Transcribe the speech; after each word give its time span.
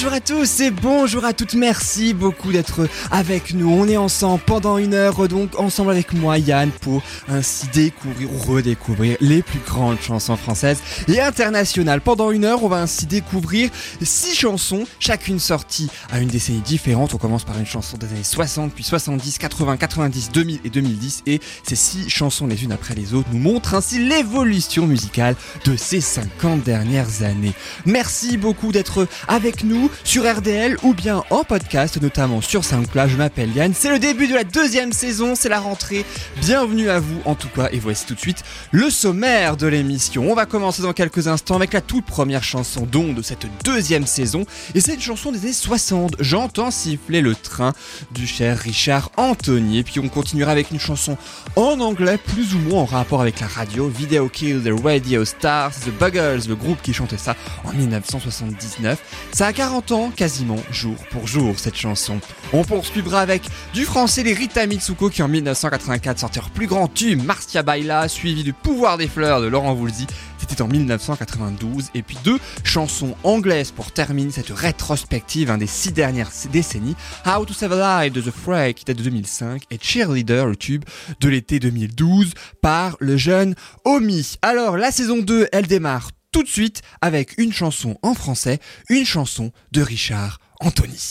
Bonjour 0.00 0.12
à 0.12 0.20
tous 0.20 0.60
et 0.60 0.70
bonjour 0.70 1.24
à 1.24 1.32
toutes, 1.32 1.54
merci 1.54 2.14
beaucoup 2.14 2.52
d'être 2.52 2.88
avec 3.10 3.52
nous. 3.52 3.68
On 3.68 3.88
est 3.88 3.96
ensemble 3.96 4.40
pendant 4.46 4.78
une 4.78 4.94
heure, 4.94 5.26
donc 5.26 5.58
ensemble 5.58 5.90
avec 5.90 6.12
moi 6.12 6.38
Yann 6.38 6.70
pour 6.70 7.02
ainsi 7.26 7.66
découvrir 7.74 8.32
ou 8.32 8.38
redécouvrir 8.38 9.16
les 9.20 9.42
plus 9.42 9.58
grandes 9.58 10.00
chansons 10.00 10.36
françaises 10.36 10.80
et 11.08 11.20
internationales. 11.20 12.00
Pendant 12.00 12.30
une 12.30 12.44
heure, 12.44 12.62
on 12.62 12.68
va 12.68 12.76
ainsi 12.76 13.06
découvrir 13.06 13.70
six 14.00 14.36
chansons, 14.36 14.84
chacune 15.00 15.40
sortie 15.40 15.90
à 16.12 16.20
une 16.20 16.28
décennie 16.28 16.60
différente. 16.60 17.12
On 17.14 17.18
commence 17.18 17.42
par 17.42 17.58
une 17.58 17.66
chanson 17.66 17.96
des 17.96 18.06
années 18.06 18.22
60, 18.22 18.72
puis 18.72 18.84
70, 18.84 19.38
80, 19.38 19.78
90, 19.78 20.30
2000 20.30 20.60
et 20.64 20.70
2010 20.70 21.22
et 21.26 21.40
ces 21.64 21.74
six 21.74 22.08
chansons 22.08 22.46
les 22.46 22.62
unes 22.62 22.70
après 22.70 22.94
les 22.94 23.14
autres 23.14 23.30
nous 23.32 23.40
montrent 23.40 23.74
ainsi 23.74 23.98
l'évolution 23.98 24.86
musicale 24.86 25.34
de 25.64 25.74
ces 25.74 26.00
50 26.00 26.62
dernières 26.62 27.24
années. 27.24 27.52
Merci 27.84 28.36
beaucoup 28.36 28.70
d'être 28.70 29.08
avec 29.26 29.64
nous 29.64 29.87
sur 30.04 30.24
RDL 30.24 30.76
ou 30.82 30.94
bien 30.94 31.22
en 31.30 31.44
podcast, 31.44 32.00
notamment 32.00 32.40
sur 32.40 32.64
SoundCloud. 32.64 33.08
Je 33.08 33.16
m'appelle 33.16 33.54
Yann. 33.54 33.72
C'est 33.74 33.90
le 33.90 33.98
début 33.98 34.26
de 34.26 34.34
la 34.34 34.44
deuxième 34.44 34.92
saison, 34.92 35.34
c'est 35.34 35.48
la 35.48 35.60
rentrée. 35.60 36.04
Bienvenue 36.40 36.90
à 36.90 37.00
vous 37.00 37.20
en 37.24 37.34
tout 37.34 37.48
cas. 37.48 37.68
Et 37.72 37.78
voici 37.78 38.06
tout 38.06 38.14
de 38.14 38.20
suite 38.20 38.44
le 38.70 38.90
sommaire 38.90 39.56
de 39.56 39.66
l'émission. 39.66 40.30
On 40.30 40.34
va 40.34 40.46
commencer 40.46 40.82
dans 40.82 40.92
quelques 40.92 41.28
instants 41.28 41.56
avec 41.56 41.72
la 41.72 41.80
toute 41.80 42.04
première 42.04 42.44
chanson 42.44 42.86
don 42.90 43.12
de 43.12 43.22
cette 43.22 43.46
deuxième 43.64 44.06
saison. 44.06 44.44
Et 44.74 44.80
c'est 44.80 44.94
une 44.94 45.00
chanson 45.00 45.32
des 45.32 45.38
années 45.40 45.52
60. 45.52 46.16
J'entends 46.20 46.70
siffler 46.70 47.20
le 47.20 47.34
train 47.34 47.72
du 48.12 48.26
cher 48.26 48.58
Richard 48.58 49.10
Anthony. 49.16 49.78
Et 49.78 49.82
puis 49.82 50.00
on 50.00 50.08
continuera 50.08 50.52
avec 50.52 50.70
une 50.70 50.80
chanson 50.80 51.16
en 51.56 51.80
anglais, 51.80 52.18
plus 52.18 52.54
ou 52.54 52.58
moins 52.58 52.82
en 52.82 52.84
rapport 52.84 53.20
avec 53.20 53.40
la 53.40 53.46
radio. 53.46 53.88
Video 53.88 54.28
Kill 54.28 54.62
the 54.62 54.82
Radio 54.82 55.24
Stars, 55.24 55.72
The 55.80 55.90
Buggles, 55.98 56.48
le 56.48 56.54
groupe 56.54 56.82
qui 56.82 56.92
chantait 56.92 57.18
ça 57.18 57.34
en 57.64 57.72
1979. 57.72 58.98
Ça 59.32 59.46
a 59.46 59.52
40 59.52 59.77
quasiment 60.16 60.58
jour 60.70 60.96
pour 61.10 61.26
jour 61.26 61.58
cette 61.58 61.76
chanson. 61.76 62.18
On 62.52 62.64
poursuivra 62.64 63.20
avec 63.20 63.42
du 63.74 63.84
français 63.84 64.22
les 64.22 64.32
Rita 64.32 64.66
Mitsuko 64.66 65.08
qui 65.08 65.22
en 65.22 65.28
1984 65.28 66.18
sortent 66.18 66.36
leur 66.36 66.50
plus 66.50 66.66
grand 66.66 66.88
tube 66.88 67.22
Marcia 67.22 67.62
Baila 67.62 68.08
suivi 68.08 68.42
du 68.42 68.52
Pouvoir 68.52 68.98
des 68.98 69.06
fleurs 69.08 69.40
de 69.40 69.46
Laurent 69.46 69.74
Voulzy. 69.74 70.06
C'était 70.38 70.62
en 70.62 70.68
1992 70.68 71.90
et 71.94 72.02
puis 72.02 72.18
deux 72.24 72.38
chansons 72.64 73.14
anglaises 73.22 73.70
pour 73.70 73.92
terminer 73.92 74.32
cette 74.32 74.50
rétrospective 74.50 75.56
des 75.58 75.66
six 75.66 75.92
dernières 75.92 76.30
décennies. 76.52 76.96
How 77.26 77.44
to 77.44 77.54
Save 77.54 77.72
a 77.72 78.04
Life 78.04 78.12
de 78.12 78.20
The 78.20 78.32
Fray 78.32 78.74
qui 78.74 78.84
date 78.84 78.96
de 78.96 79.04
2005 79.04 79.62
et 79.70 79.78
Cheerleader 79.80 80.46
le 80.46 80.56
tube 80.56 80.84
de 81.20 81.28
l'été 81.28 81.60
2012 81.60 82.34
par 82.60 82.96
le 83.00 83.16
jeune 83.16 83.54
Omi. 83.84 84.38
Alors 84.42 84.76
la 84.76 84.90
saison 84.90 85.18
2 85.18 85.48
elle 85.52 85.66
démarre 85.66 86.10
tout 86.38 86.44
de 86.44 86.48
suite 86.48 86.82
avec 87.00 87.36
une 87.38 87.52
chanson 87.52 87.98
en 88.02 88.14
français, 88.14 88.60
une 88.88 89.04
chanson 89.04 89.50
de 89.72 89.82
Richard 89.82 90.38
Anthony. 90.60 91.10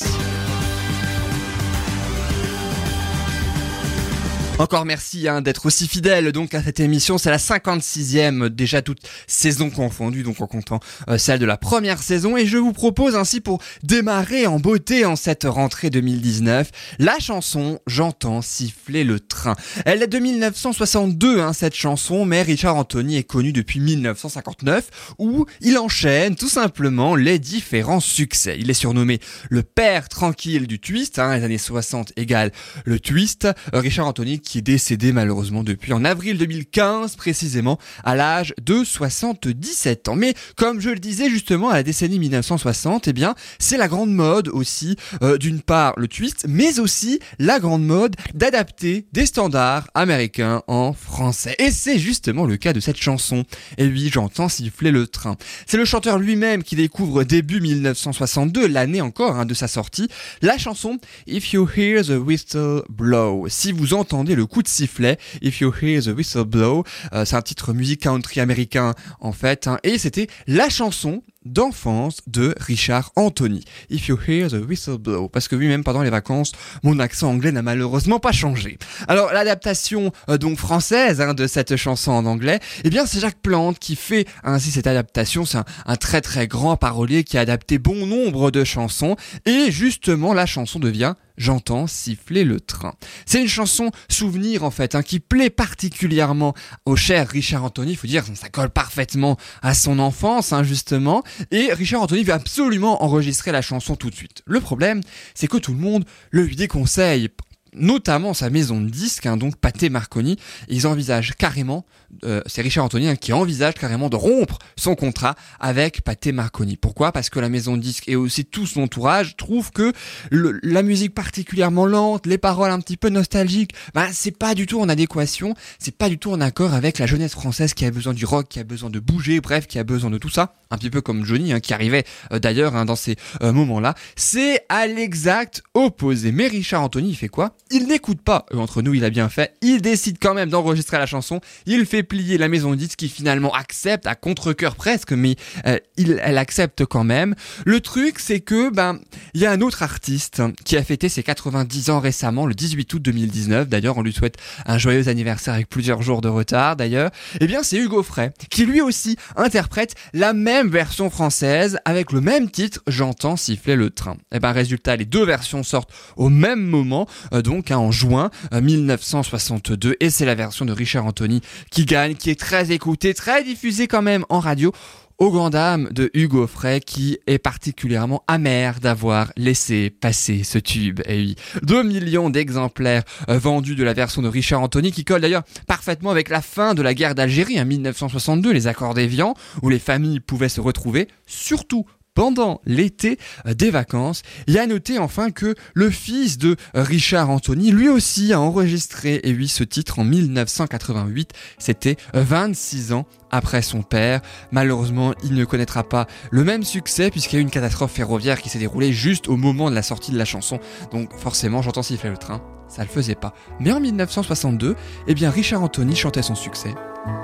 Encore 4.60 4.86
merci 4.86 5.28
hein, 5.28 5.42
d'être 5.42 5.68
aussi 5.68 5.88
fidèle 5.88 6.32
donc 6.32 6.56
à 6.56 6.64
cette 6.64 6.80
émission. 6.80 7.20
C'est 7.20 7.30
la 7.30 7.38
56e 7.38 8.50
déjà 8.50 8.82
toute 8.82 9.02
saison 9.28 9.70
confondue, 9.70 10.24
donc 10.24 10.42
en 10.42 10.48
comptant 10.48 10.80
euh, 11.10 11.20
celle 11.20 11.38
de 11.38 11.46
la 11.46 11.58
première 11.58 12.02
saison. 12.02 12.38
Et 12.38 12.48
je 12.48 12.58
vous 12.58 12.74
propose 12.74 13.16
ainsi 13.16 13.40
pour 13.40 13.62
démarrer 13.84 14.48
en 14.48 14.60
beauté 14.60 15.06
en 15.06 15.16
cette 15.16 15.44
rentrée 15.44 15.92
2019 15.92 16.72
la 16.98 17.20
chanson 17.20 17.80
J'entends 17.86 18.42
siffler 18.42 19.04
le 19.04 19.20
train. 19.20 19.56
Elle 19.86 20.02
est 20.02 20.08
de 20.08 20.18
1962 20.18 21.40
hein, 21.40 21.54
cette 21.54 21.76
chanson, 21.76 22.26
mais 22.26 22.42
Richard 22.42 22.78
Anthony 22.78 23.18
est 23.18 23.24
connu 23.24 23.54
depuis 23.54 23.80
1959 23.80 25.14
où 25.20 25.46
il 25.62 25.78
enchaîne 25.78 26.36
tout 26.36 26.50
simplement 26.50 27.16
les 27.16 27.38
différents 27.38 28.00
succès. 28.00 28.58
Il 28.60 28.72
est 28.72 28.74
surnommé 28.74 29.20
le 29.52 29.62
père 29.62 30.10
tranquille 30.10 30.66
du 30.66 30.80
twist. 30.80 31.20
Hein, 31.20 31.38
les 31.38 31.44
années 31.44 31.58
60 31.60 32.14
égale 32.16 32.52
le 32.86 33.00
twist. 33.00 33.46
Euh, 33.46 33.80
Richard 33.80 34.08
Anthony 34.08 34.40
qui 34.48 34.60
est 34.60 34.62
décédé 34.62 35.12
malheureusement 35.12 35.64
depuis 35.64 35.94
en 35.94 36.06
avril 36.06 36.38
2015 36.38 37.16
précisément 37.18 37.78
à 38.04 38.16
l'âge 38.16 38.54
de 38.62 38.84
77 38.84 40.08
ans. 40.08 40.16
Mais 40.16 40.34
comme 40.56 40.80
je 40.80 40.90
le 40.90 41.00
disais 41.00 41.30
justement 41.30 41.70
à 41.70 41.76
la 41.76 41.84
décennie 41.84 42.18
1960, 42.18 43.08
eh 43.10 43.14
bien 43.14 43.36
c'est 43.60 43.78
la 43.78 43.88
grande 43.88 44.12
mode 44.12 44.48
aussi 44.48 44.96
euh, 45.22 45.38
d'une 45.38 45.62
part 45.62 45.94
le 45.98 46.08
twist, 46.08 46.46
mais 46.48 46.80
aussi 46.80 47.20
la 47.40 47.60
grande 47.60 47.86
mode 47.86 48.16
d'adapter 48.34 49.06
des 49.12 49.26
standards 49.26 49.88
américains 49.94 50.64
en 50.68 50.94
français. 50.94 51.56
Et 51.60 51.72
c'est 51.72 52.00
justement 52.00 52.46
le 52.46 52.56
cas 52.58 52.72
de 52.72 52.80
cette 52.80 52.98
chanson. 52.98 53.44
Et 53.78 53.86
oui, 53.86 54.10
j'entends 54.12 54.48
siffler 54.48 54.92
le 54.92 55.08
train. 55.08 55.36
C'est 55.66 55.78
le 55.78 55.86
chanteur 55.86 56.20
lui-même 56.20 56.64
qui 56.64 56.76
découvre 56.76 57.24
début 57.24 57.60
1962, 57.60 58.68
l'année 58.68 59.02
encore 59.02 59.36
hein, 59.36 59.46
de 59.46 59.54
sa 59.54 59.68
sortie, 59.68 60.08
la 60.42 60.58
chanson 60.58 61.00
If 61.28 61.52
You 61.52 61.68
Hear 61.76 62.06
the 62.06 62.12
Whistle 62.12 62.84
Blow. 62.90 63.48
Si 63.50 63.74
vous 63.74 63.94
entendez 63.94 64.37
le 64.38 64.46
coup 64.46 64.64
de 64.64 64.68
sifflet, 64.68 65.18
If 65.42 65.60
You 65.60 65.74
Hear 65.82 66.04
the 66.04 66.16
Whistle 66.16 66.46
Blow. 66.46 66.84
Euh, 67.14 67.26
c'est 67.26 67.36
un 67.36 67.42
titre 67.42 67.74
musique 67.74 68.04
country 68.04 68.40
américain 68.40 68.94
en 69.20 69.32
fait, 69.32 69.68
hein, 69.68 69.80
et 69.84 69.98
c'était 69.98 70.28
la 70.48 70.70
chanson 70.70 71.24
d'enfance 71.48 72.18
de 72.28 72.54
Richard 72.60 73.12
Anthony. 73.16 73.64
If 73.90 74.08
you 74.08 74.18
hear 74.28 74.50
the 74.50 74.68
whistle 74.68 74.98
blow. 74.98 75.30
Parce 75.30 75.48
que 75.48 75.56
oui, 75.56 75.68
même 75.68 75.84
pendant 75.84 76.04
les 76.04 76.10
vacances, 76.10 76.52
mon 76.84 77.00
accent 77.00 77.30
anglais 77.30 77.52
n'a 77.52 77.62
malheureusement 77.62 78.20
pas 78.20 78.32
changé. 78.32 78.78
Alors, 79.08 79.32
l'adaptation 79.34 80.12
euh, 80.30 80.38
donc 80.38 80.58
française 80.58 81.22
hein, 81.22 81.34
de 81.34 81.48
cette 81.48 81.76
chanson 81.76 82.12
en 82.12 82.26
anglais, 82.26 82.60
eh 82.84 82.90
bien, 82.90 83.06
c'est 83.06 83.20
Jacques 83.20 83.42
Plante 83.42 83.80
qui 83.80 83.96
fait 83.96 84.28
ainsi 84.44 84.72
cette 84.72 84.88
adaptation. 84.88 85.46
C'est 85.46 85.60
un, 85.86 85.96
très 85.96 86.22
très 86.22 86.48
grand 86.48 86.78
parolier 86.78 87.24
qui 87.24 87.38
a 87.38 87.42
adapté 87.42 87.80
bon 87.80 88.06
nombre 88.06 88.52
de 88.52 88.64
chansons. 88.64 89.16
Et 89.46 89.72
justement, 89.72 90.34
la 90.34 90.46
chanson 90.46 90.80
devient 90.80 91.16
J'entends 91.38 91.88
siffler 91.88 92.44
le 92.44 92.60
train. 92.60 92.96
C'est 93.26 93.42
une 93.42 93.48
chanson 93.48 93.92
souvenir 94.10 94.64
en 94.64 94.72
fait, 94.72 94.96
hein, 94.96 95.04
qui 95.04 95.20
plaît 95.20 95.50
particulièrement 95.50 96.56
au 96.86 96.96
cher 96.96 97.28
Richard 97.28 97.64
Anthony. 97.64 97.92
Il 97.92 97.96
faut 97.96 98.08
dire, 98.08 98.26
ça 98.36 98.50
colle 98.50 98.70
parfaitement 98.70 99.38
à 99.62 99.74
son 99.74 100.00
enfance, 100.00 100.52
hein, 100.52 100.64
justement. 100.64 101.24
Et 101.52 101.72
Richard 101.74 102.02
Anthony 102.02 102.24
veut 102.24 102.34
absolument 102.34 103.04
enregistrer 103.04 103.52
la 103.52 103.62
chanson 103.62 103.96
tout 103.96 104.10
de 104.10 104.16
suite. 104.16 104.42
Le 104.46 104.60
problème, 104.60 105.02
c'est 105.36 105.48
que 105.48 105.58
tout 105.58 105.74
le 105.74 105.80
monde 105.80 106.06
le 106.32 106.44
lui 106.44 106.56
déconseille 106.56 107.30
notamment 107.80 108.34
sa 108.34 108.50
maison 108.50 108.82
de 108.82 108.90
disques, 108.90 109.26
hein, 109.26 109.38
donc 109.38 109.56
Pathé 109.56 109.90
Marconi, 109.90 110.38
ils 110.68 110.88
envisagent 110.88 111.34
carrément, 111.38 111.86
euh, 112.24 112.42
c'est 112.46 112.62
Richard 112.62 112.86
Anthony 112.86 113.08
hein, 113.08 113.16
qui 113.16 113.34
envisage 113.34 113.76
carrément 113.76 114.10
de 114.10 114.16
rompre 114.16 114.60
son 114.76 114.96
contrat 114.96 115.36
avec 115.60 116.02
Pathé 116.02 116.32
Marconi. 116.32 116.78
Pourquoi? 116.78 117.12
Parce 117.12 117.30
que 117.30 117.40
la 117.40 117.50
maison 117.50 117.78
de 117.78 117.82
disques 117.82 118.08
et 118.08 118.16
aussi 118.16 118.46
tout 118.46 118.66
son 118.66 118.84
entourage 118.84 119.36
trouvent 119.38 119.72
que 119.72 119.94
la 120.32 120.84
musique 120.84 121.14
particulièrement 121.14 121.86
lente, 121.86 122.26
les 122.26 122.38
paroles 122.38 122.72
un 122.72 122.80
petit 122.80 122.98
peu 122.98 123.10
nostalgiques, 123.10 123.74
bah, 123.94 124.08
c'est 124.12 124.38
pas 124.38 124.56
du 124.56 124.66
tout 124.66 124.80
en 124.80 124.90
adéquation, 124.90 125.54
c'est 125.80 125.96
pas 125.96 126.10
du 126.10 126.18
tout 126.18 126.32
en 126.32 126.42
accord 126.42 126.74
avec 126.74 127.00
la 127.00 127.06
jeunesse 127.06 127.34
française 127.34 127.74
qui 127.74 127.86
a 127.86 127.92
besoin 127.92 128.14
du 128.14 128.26
rock, 128.26 128.48
qui 128.48 128.60
a 128.60 128.64
besoin 128.64 128.90
de 128.90 129.00
bouger, 129.00 129.42
bref, 129.42 129.68
qui 129.68 129.80
a 129.80 129.84
besoin 129.84 130.10
de 130.10 130.18
tout 130.18 130.30
ça, 130.30 130.54
un 130.72 130.78
petit 130.78 130.90
peu 130.90 131.02
comme 131.02 131.26
Johnny 131.26 131.54
hein, 131.54 131.60
qui 131.60 131.74
arrivait 131.74 132.06
euh, 132.32 132.40
d'ailleurs 132.40 132.76
hein, 132.76 132.86
dans 132.86 132.96
ces 132.96 133.16
euh, 133.42 133.52
moments-là. 133.54 133.96
C'est 134.16 134.66
à 134.70 134.88
l'exact 134.88 135.64
opposé. 135.74 136.32
Mais 136.32 136.48
Richard 136.48 136.84
Anthony, 136.84 137.10
il 137.10 137.16
fait 137.16 137.28
quoi? 137.28 137.56
Il 137.72 137.88
n'écoute 137.88 138.22
pas, 138.22 138.46
entre 138.54 138.82
nous 138.82 138.94
il 138.94 139.04
a 139.04 139.10
bien 139.10 139.30
fait, 139.30 139.54
il 139.62 139.82
décide 139.82 140.18
quand 140.22 140.34
même 140.34 140.50
d'enregistrer 140.50 140.98
la 140.98 141.06
chanson, 141.06 141.42
il 141.66 141.86
fait 141.86 142.04
plier 142.04 142.38
la 142.38 142.48
maison 142.48 142.72
de 142.72 142.76
disques 142.76 143.00
qui 143.00 143.10
finalement 143.10 143.54
accepte, 143.54 144.08
à 144.08 144.16
contre-coeur 144.16 144.76
presque, 144.76 145.12
mais 145.12 145.36
euh, 145.66 145.78
il, 145.98 146.20
elle 146.24 146.38
accepte 146.38 146.86
quand 146.86 147.04
même. 147.04 147.36
Le 147.66 147.82
truc 147.82 148.20
c'est 148.20 148.40
que, 148.40 148.70
ben, 148.70 149.00
il 149.34 149.42
y 149.42 149.46
a 149.46 149.52
un 149.52 149.62
autre 149.62 149.84
artiste 149.84 150.42
qui 150.66 150.78
a 150.78 150.84
fêté 150.84 151.10
ses 151.10 151.24
90 151.24 151.90
ans 151.90 152.00
récemment, 152.00 152.46
le 152.46 152.54
18 152.54 152.94
août 152.94 153.02
2019, 153.02 153.68
d'ailleurs 153.68 153.98
on 153.98 154.02
lui 154.02 154.14
souhaite 154.14 154.38
un 154.66 154.78
joyeux 154.78 155.08
anniversaire 155.08 155.54
avec 155.54 155.70
plusieurs 155.70 156.02
jours 156.02 156.22
de 156.22 156.30
retard 156.30 156.76
d'ailleurs, 156.76 157.12
eh 157.40 157.48
bien 157.48 157.64
c'est 157.64 157.78
Hugo 157.78 158.04
Frey, 158.04 158.32
qui 158.50 158.66
lui 158.66 158.82
aussi 158.82 159.18
interprète 159.36 159.96
la 160.14 160.34
même 160.34 160.70
version 160.70 161.10
française, 161.10 161.80
avec 161.86 162.12
le 162.12 162.22
même 162.22 162.50
titre, 162.50 162.82
J'entends 162.88 163.38
siffler 163.38 163.76
le 163.76 163.90
train. 163.90 164.14
Et 164.32 164.38
eh 164.38 164.40
ben 164.40 164.52
résultat, 164.52 164.96
les 164.96 165.06
deux 165.06 165.26
versions 165.26 165.64
sortent 165.64 165.92
au 166.16 166.30
même 166.30 166.62
moment, 166.62 167.08
euh, 167.34 167.42
donc 167.42 167.57
hein, 167.72 167.78
en 167.78 167.92
juin 167.92 168.30
1962 168.52 169.90
euh, 169.90 169.96
et 170.00 170.10
c'est 170.10 170.26
la 170.26 170.36
version 170.36 170.66
de 170.66 170.72
Richard 170.72 171.06
Anthony 171.06 171.42
qui 171.72 171.86
gagne, 171.86 172.16
qui 172.16 172.30
est 172.30 172.40
très 172.40 172.72
écoutée, 172.72 173.14
très 173.14 173.44
diffusée 173.44 173.88
quand 173.88 174.02
même 174.02 174.26
en 174.30 174.40
radio 174.40 174.72
au 175.20 175.32
grand 175.32 175.50
dame 175.50 175.90
de 175.92 176.12
Hugo 176.14 176.46
Frey 176.46 176.80
qui 176.80 177.18
est 177.26 177.40
particulièrement 177.40 178.24
amer 178.28 178.80
d'avoir 178.80 179.32
laissé 179.36 179.90
passer 179.90 180.44
ce 180.44 180.60
tube. 180.60 181.00
Et 181.08 181.18
oui, 181.18 181.36
2 181.64 181.84
millions 181.84 182.30
d'exemplaires 182.30 183.04
euh, 183.30 183.40
vendus 183.40 183.76
de 183.76 183.84
la 183.84 183.94
version 183.94 184.22
de 184.22 184.28
Richard 184.28 184.62
Anthony 184.62 184.92
qui 184.92 185.04
colle 185.04 185.22
d'ailleurs 185.22 185.44
parfaitement 185.66 186.12
avec 186.12 186.30
la 186.30 186.42
fin 186.42 186.76
de 186.76 186.82
la 186.82 186.94
guerre 186.94 187.16
d'Algérie 187.16 187.60
en 187.60 187.66
1962, 187.66 188.52
les 188.52 188.68
accords 188.68 188.94
d'Évian 188.94 189.34
où 189.62 189.70
les 189.70 189.80
familles 189.80 190.20
pouvaient 190.20 190.50
se 190.50 190.62
retrouver, 190.62 191.08
surtout 191.26 191.86
pendant 192.18 192.62
l'été 192.66 193.20
des 193.46 193.70
vacances. 193.70 194.24
Et 194.48 194.58
à 194.58 194.66
noter 194.66 194.98
enfin 194.98 195.30
que 195.30 195.54
le 195.76 195.92
fils 195.92 196.40
de 196.40 196.56
Richard 196.74 197.30
Anthony, 197.30 197.70
lui 197.70 197.90
aussi 197.90 198.34
a 198.34 198.42
enregistré 198.42 199.20
et 199.24 199.36
oui 199.36 199.48
ce 199.48 199.64
titre 199.64 200.00
en 200.00 200.04
1988. 200.04 201.34
C'était 201.60 201.96
26 202.16 202.94
ans 202.94 203.06
après 203.30 203.62
son 203.62 203.84
père. 203.84 204.22
Malheureusement, 204.50 205.14
il 205.24 205.36
ne 205.36 205.46
connaîtra 205.46 205.84
pas 205.84 206.08
le 206.32 206.44
même 206.44 206.64
succès 206.64 207.12
puisqu'il 207.12 207.36
y 207.36 207.38
a 207.38 207.40
eu 207.42 207.44
une 207.44 207.52
catastrophe 207.52 207.92
ferroviaire 207.92 208.42
qui 208.42 208.50
s'est 208.50 208.58
déroulée 208.58 208.94
juste 208.94 209.28
au 209.28 209.38
moment 209.38 209.70
de 209.70 209.76
la 209.76 209.84
sortie 209.84 210.12
de 210.12 210.18
la 210.18 210.26
chanson. 210.26 210.60
Donc 210.92 211.16
forcément, 211.20 211.62
j'entends 211.62 211.84
siffler 211.84 212.10
le 212.10 212.18
train. 212.18 212.42
Ça 212.68 212.82
le 212.82 212.90
faisait 212.90 213.14
pas. 213.14 213.36
Mais 213.60 213.72
en 213.72 213.80
1962, 213.80 214.76
eh 215.06 215.14
bien 215.14 215.30
Richard 215.30 215.62
Anthony 215.62 215.96
chantait 215.96 216.24
son 216.24 216.34
succès 216.34 216.74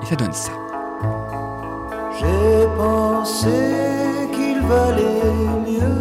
et 0.04 0.06
ça 0.06 0.14
donne 0.14 0.32
ça. 0.32 0.52
J'ai 2.20 2.66
pensé 2.76 3.93
valait 4.68 5.32
mieux 5.66 6.00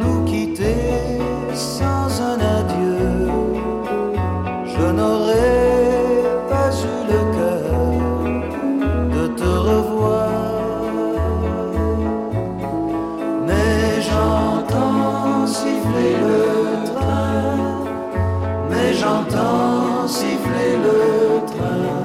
nous 0.00 0.24
quitter 0.24 1.18
sans 1.54 2.10
un 2.30 2.38
adieu. 2.58 3.28
Je 4.64 4.86
n'aurais 4.98 6.24
pas 6.48 6.70
eu 6.92 6.96
le 7.12 7.20
cœur 7.36 7.72
de 9.14 9.26
te 9.38 9.50
revoir. 9.70 10.28
Mais 13.46 14.00
j'entends 14.08 15.46
siffler 15.46 16.14
le 16.26 16.40
train, 16.92 17.58
mais 18.70 18.92
j'entends 18.94 20.06
siffler 20.06 20.72
le 20.86 21.00
train. 21.52 22.00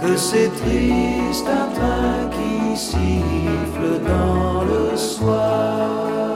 Que 0.00 0.16
c'est 0.16 0.50
triste 0.62 1.46
un 1.48 1.68
train 1.74 2.30
qui 2.34 2.76
siffle 2.76 3.65
dans 3.82 4.62
le 4.64 4.96
soir. 4.96 6.34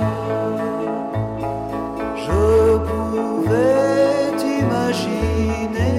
Je 2.17 2.79
pouvais 2.89 4.33
t'imaginer 4.37 5.95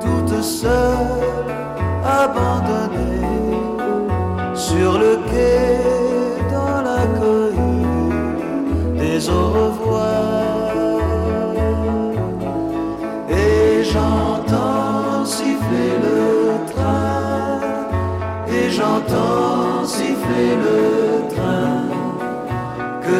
toute 0.00 0.42
seule, 0.42 1.50
abandonnée 2.04 2.83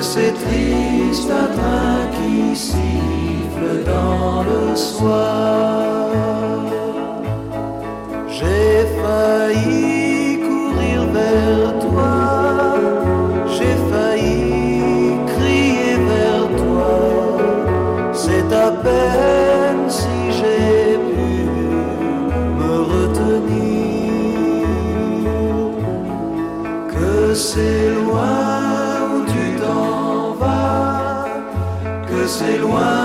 c'est 0.05 0.33
triste 0.33 1.31
un 1.31 1.49
train 1.57 2.07
qui 2.17 2.55
siffle 2.55 3.85
dans 3.87 4.43
le 4.43 4.77
soir. 4.77 5.84
C'est 32.37 32.59
loin 32.59 33.04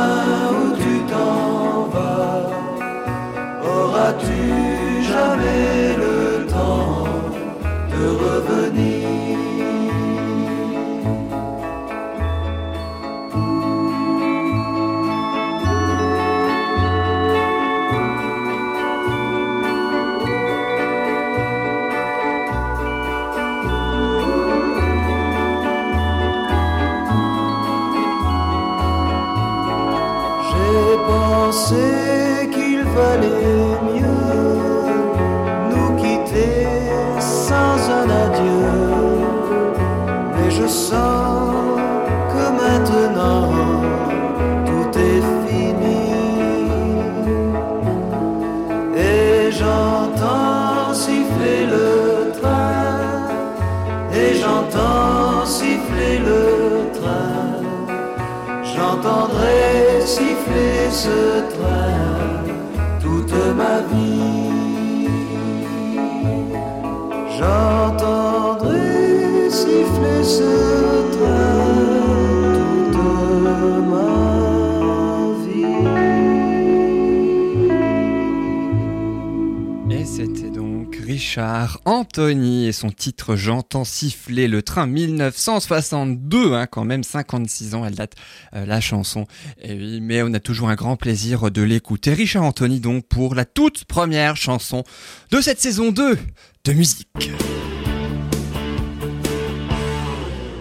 Richard 81.30 81.80
Anthony 81.86 82.66
et 82.66 82.72
son 82.72 82.90
titre 82.90 83.36
J'entends 83.36 83.84
siffler 83.84 84.48
le 84.48 84.64
train 84.64 84.88
1962, 84.88 86.56
hein, 86.56 86.66
quand 86.66 86.86
même 86.86 87.04
56 87.04 87.76
ans 87.76 87.86
elle 87.86 87.94
date 87.94 88.16
euh, 88.56 88.66
la 88.66 88.82
chanson. 88.82 89.28
Mais 89.64 90.24
on 90.24 90.34
a 90.34 90.40
toujours 90.40 90.70
un 90.70 90.76
grand 90.76 90.96
plaisir 90.96 91.52
de 91.52 91.62
l'écouter. 91.62 92.16
Richard 92.16 92.42
Anthony 92.42 92.80
donc 92.80 93.06
pour 93.06 93.36
la 93.36 93.46
toute 93.46 93.86
première 93.86 94.38
chanson 94.38 94.84
de 95.30 95.40
cette 95.40 95.62
saison 95.62 95.92
2 95.92 96.18
de 96.66 96.74
musique. 96.74 97.08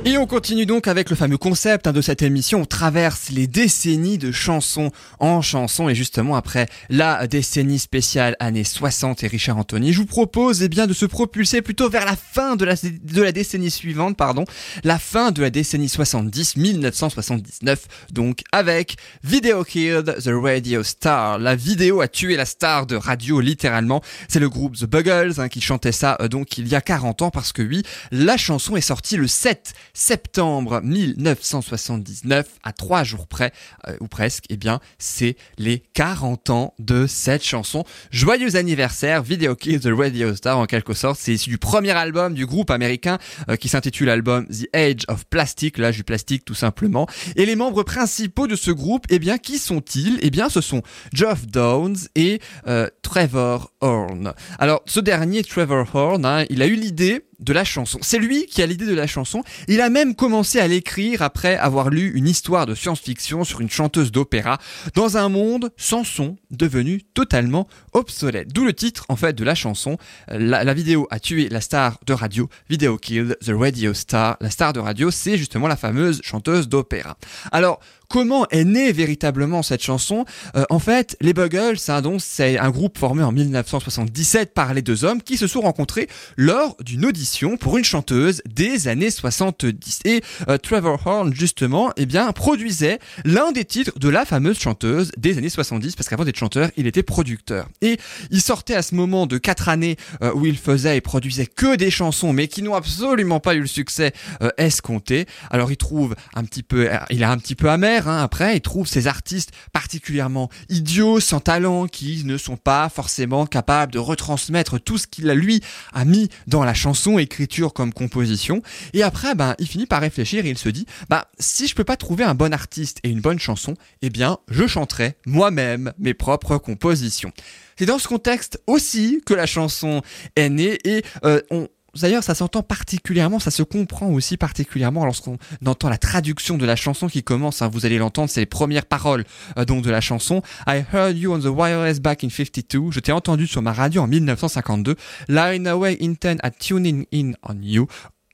Et 0.09 0.17
on 0.17 0.27
continue 0.27 0.65
donc 0.65 0.89
avec 0.89 1.11
le 1.11 1.17
fameux 1.17 1.37
concept 1.37 1.87
hein, 1.87 1.93
de 1.93 2.01
cette 2.01 2.23
émission. 2.23 2.63
On 2.63 2.65
traverse 2.65 3.29
les 3.29 3.47
décennies 3.47 4.17
de 4.17 4.33
chansons 4.33 4.91
en 5.19 5.43
chansons 5.43 5.91
et 5.91 5.95
justement 5.95 6.35
après 6.35 6.67
la 6.89 7.27
décennie 7.27 7.79
spéciale 7.79 8.35
années 8.41 8.65
60 8.65 9.23
et 9.23 9.27
Richard 9.27 9.59
Anthony, 9.59 9.93
je 9.93 9.99
vous 9.99 10.07
propose 10.07 10.63
eh 10.63 10.71
bien 10.71 10.87
de 10.87 10.95
se 10.95 11.05
propulser 11.05 11.61
plutôt 11.61 11.91
vers 11.91 12.07
la 12.07 12.17
fin 12.17 12.57
de 12.57 12.65
la, 12.65 12.75
de 12.75 13.23
la 13.23 13.33
décennie 13.33 13.71
suivante, 13.71 14.17
pardon, 14.17 14.47
la 14.83 14.99
fin 14.99 15.31
de 15.31 15.43
la 15.43 15.51
décennie 15.51 15.91
70, 15.91 16.57
1979, 16.57 17.87
donc 18.11 18.45
avec 18.51 18.97
Video 19.23 19.63
Killed 19.63 20.23
the 20.25 20.31
Radio 20.33 20.83
Star. 20.85 21.39
La 21.39 21.55
vidéo 21.55 22.01
a 22.01 22.09
tué 22.09 22.37
la 22.37 22.47
star 22.47 22.87
de 22.87 22.97
radio 22.97 23.41
littéralement. 23.41 24.01
C'est 24.27 24.41
le 24.41 24.49
groupe 24.49 24.75
The 24.75 24.87
Buggles 24.87 25.35
hein, 25.37 25.51
qui 25.51 25.61
chantait 25.61 25.93
ça 25.93 26.17
euh, 26.23 26.29
donc 26.29 26.57
il 26.57 26.67
y 26.67 26.75
a 26.75 26.81
40 26.81 27.21
ans 27.21 27.31
parce 27.31 27.53
que 27.53 27.61
oui, 27.61 27.83
la 28.11 28.39
chanson 28.39 28.75
est 28.75 28.81
sortie 28.81 29.19
le 29.19 29.29
7 29.29 29.75
septembre 29.99 30.81
1979, 30.83 32.47
à 32.63 32.73
trois 32.73 33.03
jours 33.03 33.27
près, 33.27 33.53
euh, 33.89 33.97
ou 34.01 34.07
presque, 34.07 34.45
eh 34.49 34.57
bien, 34.57 34.79
c'est 34.99 35.37
les 35.59 35.83
40 35.95 36.51
ans 36.51 36.75
de 36.79 37.07
cette 37.09 37.45
chanson. 37.45 37.85
Joyeux 38.13 38.55
anniversaire, 38.55 39.23
Video 39.23 39.57
Kill 39.57 39.81
the 39.81 39.91
Radio 39.93 40.35
Star, 40.37 40.57
en 40.59 40.67
quelque 40.67 40.95
sorte. 40.95 41.19
C'est 41.21 41.35
issu 41.35 41.51
du 41.51 41.59
premier 41.59 41.91
album 41.91 42.35
du 42.35 42.47
groupe 42.47 42.71
américain, 42.71 43.19
euh, 43.51 43.57
qui 43.57 43.69
s'intitule 43.69 44.07
l'album 44.07 44.47
The 44.47 44.69
Age 44.73 45.03
of 45.09 45.27
Plastic, 45.27 45.79
l'âge 45.79 45.97
du 45.97 46.05
plastique, 46.05 46.45
tout 46.45 46.55
simplement. 46.55 47.09
Et 47.35 47.45
les 47.45 47.57
membres 47.57 47.83
principaux 47.83 48.47
de 48.47 48.55
ce 48.57 48.71
groupe, 48.71 49.05
eh 49.11 49.19
bien, 49.19 49.37
qui 49.37 49.59
sont-ils? 49.59 50.19
Eh 50.23 50.31
bien, 50.31 50.49
ce 50.49 50.61
sont 50.61 50.83
Geoff 51.13 51.47
Downes 51.47 51.99
et 52.15 52.41
euh, 52.69 52.89
Trevor 53.03 53.73
Horn. 53.81 54.33
Alors, 54.61 54.81
ce 54.87 55.01
dernier, 55.01 55.43
Trevor 55.43 55.89
Horn, 55.93 56.25
hein, 56.25 56.45
il 56.51 56.63
a 56.63 56.67
eu 56.67 56.77
l'idée 56.77 57.25
de 57.39 57.53
la 57.53 57.65
chanson. 57.65 57.99
C'est 58.03 58.19
lui 58.19 58.47
qui 58.47 58.63
a 58.63 58.67
l'idée 58.67 58.87
de 58.87 58.95
la 58.95 59.07
chanson. 59.07 59.43
Il 59.69 59.81
a 59.81 59.91
même 59.91 60.15
commencé 60.15 60.59
à 60.59 60.69
l'écrire 60.69 61.23
après 61.23 61.57
avoir 61.57 61.91
lu 61.91 62.13
une 62.15 62.27
histoire 62.27 62.67
de 62.67 62.75
science-fiction 62.75 63.45
sur 63.45 63.61
une 63.61 63.71
chanteuse 63.71 64.13
d'opéra 64.13 64.59
dans 64.95 65.17
un 65.17 65.29
monde 65.29 65.71
sans 65.77 66.05
son 66.05 66.37
devenu 66.51 67.03
totalement 67.15 67.69
obsolète. 67.93 68.53
D'où 68.53 68.65
le 68.65 68.73
titre 68.73 69.05
en 69.09 69.17
fait 69.17 69.35
de 69.35 69.45
la 69.45 69.55
chanson. 69.55 69.99
La, 70.29 70.75
vidéo 70.75 71.07
a 71.11 71.21
tué 71.21 71.49
la 71.49 71.61
star 71.61 71.99
de 72.07 72.13
radio. 72.13 72.49
Video 72.69 72.97
killed 72.97 73.39
the 73.45 73.53
radio 73.53 73.95
star. 73.95 74.37
La 74.41 74.51
star 74.51 74.73
de 74.73 74.81
radio, 74.81 75.11
c'est 75.11 75.37
justement 75.37 75.69
la 75.69 75.77
fameuse 75.77 76.21
chanteuse 76.23 76.69
d'opéra. 76.69 77.17
Alors 77.53 77.81
Comment 78.09 78.47
est 78.49 78.65
née 78.65 78.91
véritablement 78.91 79.63
cette 79.63 79.83
chanson 79.83 80.25
Euh, 80.57 80.65
En 80.71 80.79
fait, 80.79 81.15
les 81.21 81.35
Buggles, 81.35 81.77
hein, 81.89 82.01
donc, 82.01 82.23
c'est 82.23 82.57
un 82.59 82.71
groupe 82.71 82.97
formé 82.97 83.23
en 83.23 83.33
1977 83.33 84.55
par 84.55 84.73
les 84.73 84.81
deux 84.81 85.05
hommes 85.05 85.21
qui 85.21 85.37
se 85.37 85.47
sont 85.47 85.61
rencontrés 85.61 86.09
lors 86.39 86.75
d'une 86.81 87.05
audition 87.05 87.59
pour 87.59 87.77
une 87.77 87.85
chanteuse 87.85 88.41
des 88.49 88.89
années 88.89 89.11
70. 89.11 90.01
Et 90.07 90.23
euh, 90.49 90.57
Trevor 90.57 90.99
Horn, 91.07 91.35
justement, 91.35 91.93
eh 91.99 92.07
bien, 92.07 92.33
produisait 92.33 92.99
l'un 93.27 93.53
des 93.53 93.67
titres 93.67 93.99
de 93.99 94.09
la 94.09 94.25
fameuse 94.25 94.59
chanteuse 94.59 95.13
des 95.19 95.37
années 95.37 95.51
70, 95.51 95.95
parce 95.95 96.09
qu'avant 96.09 96.25
d'être 96.25 96.39
chanteur, 96.39 96.71
il 96.79 96.87
était 96.87 97.03
producteur. 97.03 97.69
Et 97.83 97.99
il 98.31 98.41
sortait 98.41 98.75
à 98.75 98.81
ce 98.81 98.95
moment 98.95 99.27
de 99.27 99.37
quatre 99.37 99.69
années 99.69 99.97
euh, 100.23 100.33
où 100.33 100.47
il 100.47 100.57
faisait 100.57 100.97
et 100.97 101.03
produisait 101.03 101.47
que 101.47 101.77
des 101.77 101.91
chansons, 101.91 102.33
mais 102.33 102.49
qui 102.49 102.63
n'ont 102.63 102.75
absolument 102.75 103.39
pas 103.41 103.55
eu 103.55 103.61
le 103.61 103.67
succès 103.67 104.15
escompté. 104.57 105.27
Alors 105.51 105.71
il 105.71 105.77
trouve 105.77 106.15
un 106.35 106.45
petit 106.45 106.63
peu, 106.63 106.89
il 107.11 107.21
est 107.21 107.27
un 107.27 107.37
petit 107.37 107.55
peu 107.55 107.69
amer 107.69 107.98
hein, 108.07 108.23
après, 108.23 108.57
il 108.57 108.61
trouve 108.61 108.87
ces 108.87 109.07
artistes 109.07 109.51
particulièrement 109.73 110.51
idiots, 110.69 111.21
sans 111.21 111.41
talent, 111.41 111.87
qui 111.87 112.25
ne 112.25 112.37
sont 112.37 112.57
pas 112.57 112.89
forcément 112.89 113.47
capables 113.47 113.93
de 113.93 113.99
retransmettre 113.99 114.81
tout 114.81 114.99
ce 114.99 115.07
qu'il 115.07 115.31
a 115.31 115.35
lui 115.35 115.63
a 115.93 116.05
mis 116.05 116.29
dans 116.47 116.65
la 116.65 116.75
chanson, 116.75 117.19
écriture 117.19 117.73
comme 117.73 117.93
composition. 117.93 118.63
Et 118.93 119.03
après, 119.03 119.35
ben, 119.35 119.55
il 119.59 119.67
finit 119.67 119.87
par 119.87 120.01
réfléchir 120.01 120.47
et 120.47 120.51
il 120.51 120.59
se 120.59 120.69
dit, 120.69 120.87
bah, 121.09 121.29
si 121.39 121.67
je 121.67 121.75
peux 121.75 121.85
pas 121.85 121.97
trouver 121.97 122.25
un 122.25 122.35
bon 122.35 122.53
artiste 122.53 122.99
et 123.03 123.09
une 123.09 123.21
bonne 123.21 123.39
chanson, 123.39 123.75
eh 124.03 124.11
bien, 124.11 124.39
je 124.49 124.67
chanterai 124.67 125.17
moi-même 125.27 125.93
mes 125.99 126.15
propres 126.15 126.59
compositions. 126.59 127.33
C'est 127.79 127.87
dans 127.87 127.99
ce 127.99 128.09
contexte 128.09 128.61
aussi 128.67 129.23
que 129.25 129.35
la 129.35 129.47
chanson 129.47 130.03
est 130.35 130.49
née 130.49 130.79
et 130.85 131.05
euh, 131.25 131.41
on, 131.51 131.69
D'ailleurs, 131.95 132.23
ça 132.23 132.35
s'entend 132.35 132.63
particulièrement, 132.63 133.39
ça 133.39 133.51
se 133.51 133.63
comprend 133.63 134.09
aussi 134.09 134.37
particulièrement 134.37 135.05
lorsqu'on 135.05 135.39
entend 135.65 135.89
la 135.89 135.99
traduction 135.99 136.59
de 136.59 136.67
la 136.67 136.77
chanson 136.77 137.09
qui 137.09 137.23
commence. 137.23 137.63
hein, 137.63 137.71
vous 137.73 137.87
allez 137.87 137.99
l'entendre, 137.99 138.31
c'est 138.31 138.41
les 138.41 138.47
premières 138.47 138.87
paroles 138.87 139.25
euh, 139.57 139.65
de 139.65 139.91
la 139.91 140.01
chanson. 140.01 140.43
I 140.67 140.85
heard 140.93 141.17
you 141.17 141.33
on 141.33 141.41
the 141.41 141.47
wireless 141.47 142.01
back 142.01 142.25
in 142.25 142.31
52. 142.31 142.91
Je 142.91 143.01
t'ai 143.01 143.13
entendu 143.13 143.47
sur 143.47 143.63
ma 143.63 143.73
radio 143.73 144.03
en 144.03 144.07
1952. 144.07 144.97
Line 145.29 145.67
away 145.67 145.97
intent 146.01 146.39
at 146.43 146.53
tuning 146.53 147.07
in 147.13 147.33
on 147.43 147.61
you 147.63 147.87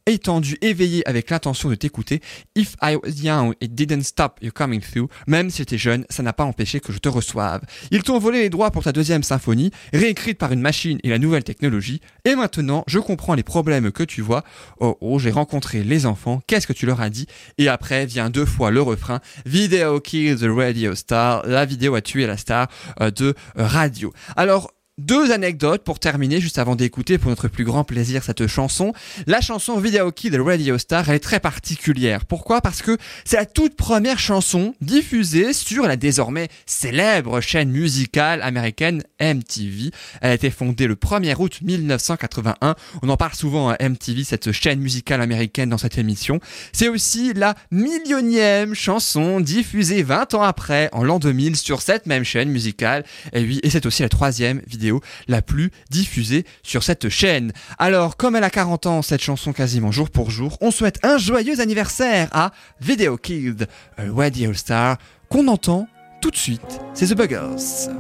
étendu, 0.07 0.57
éveillé 0.61 1.07
avec 1.09 1.31
l'intention 1.31 1.71
de 1.71 1.75
t'écouter. 1.75 2.21
If 2.57 2.77
I 2.83 2.97
was 2.97 3.23
young, 3.23 3.55
it 3.61 3.75
didn't 3.75 4.03
stop 4.03 4.39
you 4.43 4.51
coming 4.53 4.81
through. 4.81 5.09
Même 5.27 5.51
si 5.51 5.65
t'es 5.65 5.79
jeune, 5.79 6.05
ça 6.11 6.23
n'a 6.23 6.33
pas 6.33 6.45
empêché 6.45 6.81
que 6.81 6.93
je 6.93 6.99
te 6.99 7.09
reçoive. 7.09 7.63
Ils 7.91 8.03
t'ont 8.03 8.19
volé 8.19 8.41
les 8.43 8.51
droits 8.51 8.71
pour 8.71 8.85
ta 8.85 8.93
deuxième 8.93 9.23
symphonie, 9.23 9.71
réécrite 9.93 10.39
par 10.39 10.53
une 10.53 10.61
machine 10.61 10.99
et 11.03 11.11
la 11.11 11.19
nouvelle 11.19 11.45
technologie. 11.45 12.01
Et 12.25 12.35
maintenant, 12.35 12.85
je 12.87 12.99
comprends 12.99 13.35
les 13.35 13.43
problèmes 13.43 13.91
que 13.93 14.03
tu 14.03 14.21
vois. 14.21 14.45
Oh 14.81 14.97
oh, 15.01 15.19
j'ai 15.19 15.31
rencontré 15.31 15.83
les 15.83 16.07
enfants. 16.07 16.41
Qu'est-ce 16.47 16.67
que 16.67 16.73
tu 16.73 16.87
leur 16.87 17.01
as 17.01 17.11
dit? 17.11 17.27
Et 17.59 17.69
après 17.69 18.07
vient 18.07 18.31
deux 18.31 18.47
fois 18.47 18.71
le 18.71 18.83
refrain. 18.83 19.21
Video 19.47 20.01
kills 20.01 20.39
the 20.39 20.49
radio 20.49 20.95
star. 20.95 21.47
La 21.47 21.65
vidéo 21.65 21.95
a 21.95 22.03
tué 22.03 22.27
la 22.27 22.37
star 22.37 22.69
euh, 23.01 23.11
de 23.11 23.35
euh, 23.59 23.67
radio. 23.67 24.13
Alors, 24.37 24.71
deux 24.99 25.33
anecdotes 25.33 25.83
pour 25.83 25.99
terminer, 25.99 26.41
juste 26.41 26.59
avant 26.59 26.77
d'écouter 26.77 27.19
pour 27.19 27.29
notre 27.29 27.49
plus 27.49 27.65
grand 27.65 27.83
plaisir 27.83 28.23
cette 28.23 28.47
chanson. 28.47 28.93
La 29.27 29.41
chanson 29.41 29.79
Video 29.79 30.13
Kid 30.13 30.37
Radio 30.37 30.79
Star, 30.79 31.09
est 31.11 31.19
très 31.19 31.41
particulière. 31.41 32.27
Pourquoi? 32.27 32.61
Parce 32.61 32.81
que 32.81 32.97
c'est 33.25 33.37
la 33.37 33.47
toute 33.47 33.75
première 33.75 34.21
chanson 34.21 34.75
diffusée 34.81 35.53
sur 35.53 35.89
la 35.89 35.97
désormais 35.97 36.49
célèbre 36.65 37.41
chaîne 37.41 37.71
musicale 37.71 38.41
américaine 38.43 39.03
MTV. 39.21 39.91
Elle 40.21 40.31
a 40.31 40.35
été 40.35 40.51
fondée 40.51 40.87
le 40.87 40.95
1er 40.95 41.35
août 41.39 41.59
1981. 41.63 42.77
On 43.03 43.09
en 43.09 43.17
parle 43.17 43.35
souvent 43.35 43.71
à 43.71 43.77
MTV, 43.83 44.23
cette 44.23 44.53
chaîne 44.53 44.79
musicale 44.79 45.21
américaine 45.21 45.71
dans 45.71 45.79
cette 45.79 45.99
émission. 45.99 46.39
C'est 46.73 46.89
aussi 46.89 47.33
la 47.35 47.57
millionième 47.73 48.75
chanson 48.75 49.41
diffusée 49.41 50.05
20 50.05 50.35
ans 50.35 50.43
après, 50.43 50.89
en 50.93 51.03
l'an 51.03 51.19
2000, 51.19 51.57
sur 51.57 51.83
cette 51.83 52.07
même 52.07 52.23
chaîne 52.23 52.51
musicale. 52.51 53.05
Et 53.33 53.43
oui, 53.43 53.61
et 53.65 53.71
c'est 53.71 53.87
aussi 53.87 54.03
la 54.03 54.09
troisième 54.09 54.63
vidéo 54.69 54.84
la 55.29 55.43
plus 55.43 55.71
diffusée 55.91 56.45
sur 56.63 56.83
cette 56.83 57.09
chaîne. 57.09 57.53
Alors, 57.79 58.17
comme 58.17 58.37
elle 58.37 58.45
a 58.45 58.51
40 58.51 58.87
ans, 58.87 59.03
cette 59.03 59.23
chanson 59.23 59.53
quasiment 59.53 59.93
jour 59.93 60.11
pour 60.11 60.31
jour, 60.31 60.59
on 60.61 60.71
souhaite 60.71 60.99
un 61.03 61.19
joyeux 61.19 61.61
anniversaire 61.61 62.29
à 62.33 62.53
Video 62.81 63.17
Kid, 63.17 63.69
a 63.97 64.03
Radio 64.13 64.53
Star, 64.55 64.99
qu'on 65.29 65.49
entend 65.49 65.89
tout 66.21 66.31
de 66.31 66.37
suite. 66.37 66.81
C'est 66.95 67.09
The 67.09 67.15
Buggers. 67.15 67.91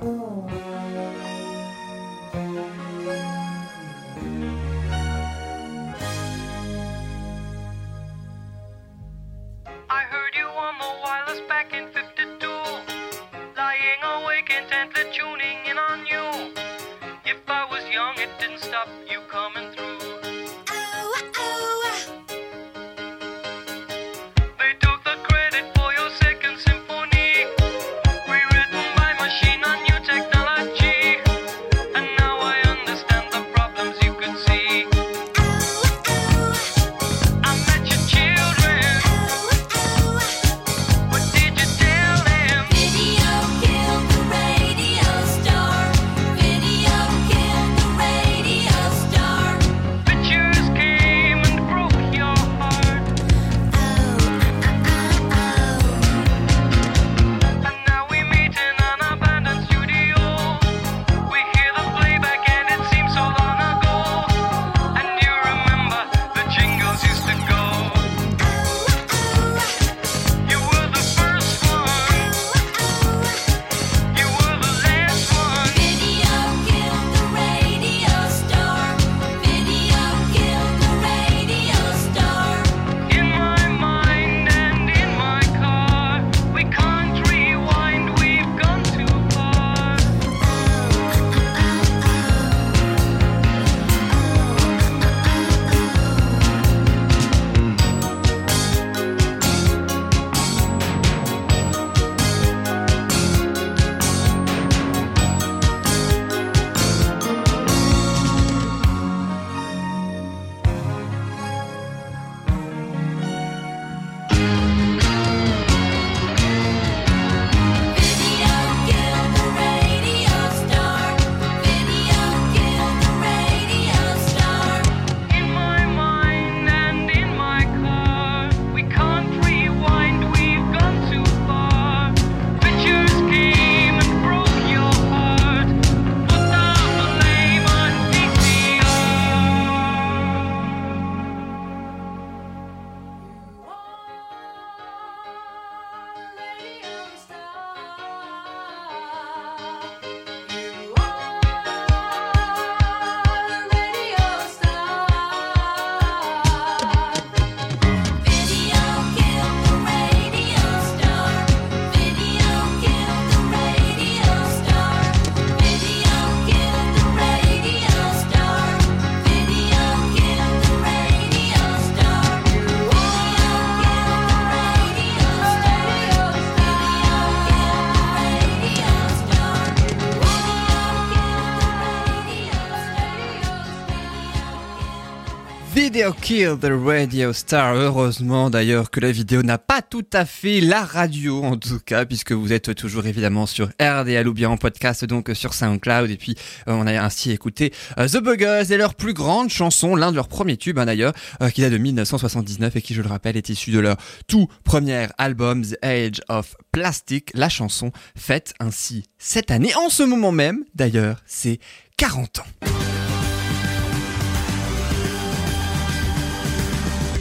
Kill 186.24 186.56
the 186.58 186.70
Radio 186.72 187.34
Star. 187.34 187.74
Heureusement 187.74 188.48
d'ailleurs 188.48 188.90
que 188.90 188.98
la 188.98 189.12
vidéo 189.12 189.42
n'a 189.42 189.58
pas 189.58 189.82
tout 189.82 190.06
à 190.14 190.24
fait 190.24 190.62
la 190.62 190.82
radio 190.82 191.44
en 191.44 191.58
tout 191.58 191.78
cas, 191.84 192.06
puisque 192.06 192.32
vous 192.32 192.54
êtes 192.54 192.74
toujours 192.74 193.04
évidemment 193.04 193.44
sur 193.44 193.68
RDL 193.78 194.26
ou 194.26 194.32
bien 194.32 194.48
en 194.48 194.56
podcast 194.56 195.04
donc 195.04 195.30
sur 195.34 195.52
SoundCloud. 195.52 196.10
Et 196.10 196.16
puis 196.16 196.34
euh, 196.66 196.72
on 196.72 196.86
a 196.86 196.98
ainsi 196.98 197.30
écouté 197.30 197.74
euh, 197.98 198.08
The 198.08 198.22
Buggers 198.22 198.72
et 198.72 198.78
leur 198.78 198.94
plus 198.94 199.12
grande 199.12 199.50
chanson, 199.50 199.96
l'un 199.96 200.12
de 200.12 200.16
leurs 200.16 200.28
premiers 200.28 200.56
tubes 200.56 200.78
hein, 200.78 200.86
d'ailleurs, 200.86 201.12
euh, 201.42 201.50
qui 201.50 201.60
date 201.60 201.72
de 201.72 201.78
1979 201.78 202.74
et 202.74 202.80
qui 202.80 202.94
je 202.94 203.02
le 203.02 203.08
rappelle 203.08 203.36
est 203.36 203.50
issu 203.50 203.70
de 203.70 203.80
leur 203.80 203.98
tout 204.26 204.48
premier 204.64 205.08
album 205.18 205.62
The 205.62 205.76
Age 205.82 206.22
of 206.30 206.56
Plastic. 206.72 207.32
La 207.34 207.50
chanson 207.50 207.92
faite 208.16 208.54
ainsi 208.60 209.04
cette 209.18 209.50
année, 209.50 209.74
en 209.74 209.90
ce 209.90 210.02
moment 210.02 210.32
même 210.32 210.64
d'ailleurs, 210.74 211.18
c'est 211.26 211.58
40 211.98 212.38
ans. 212.38 212.93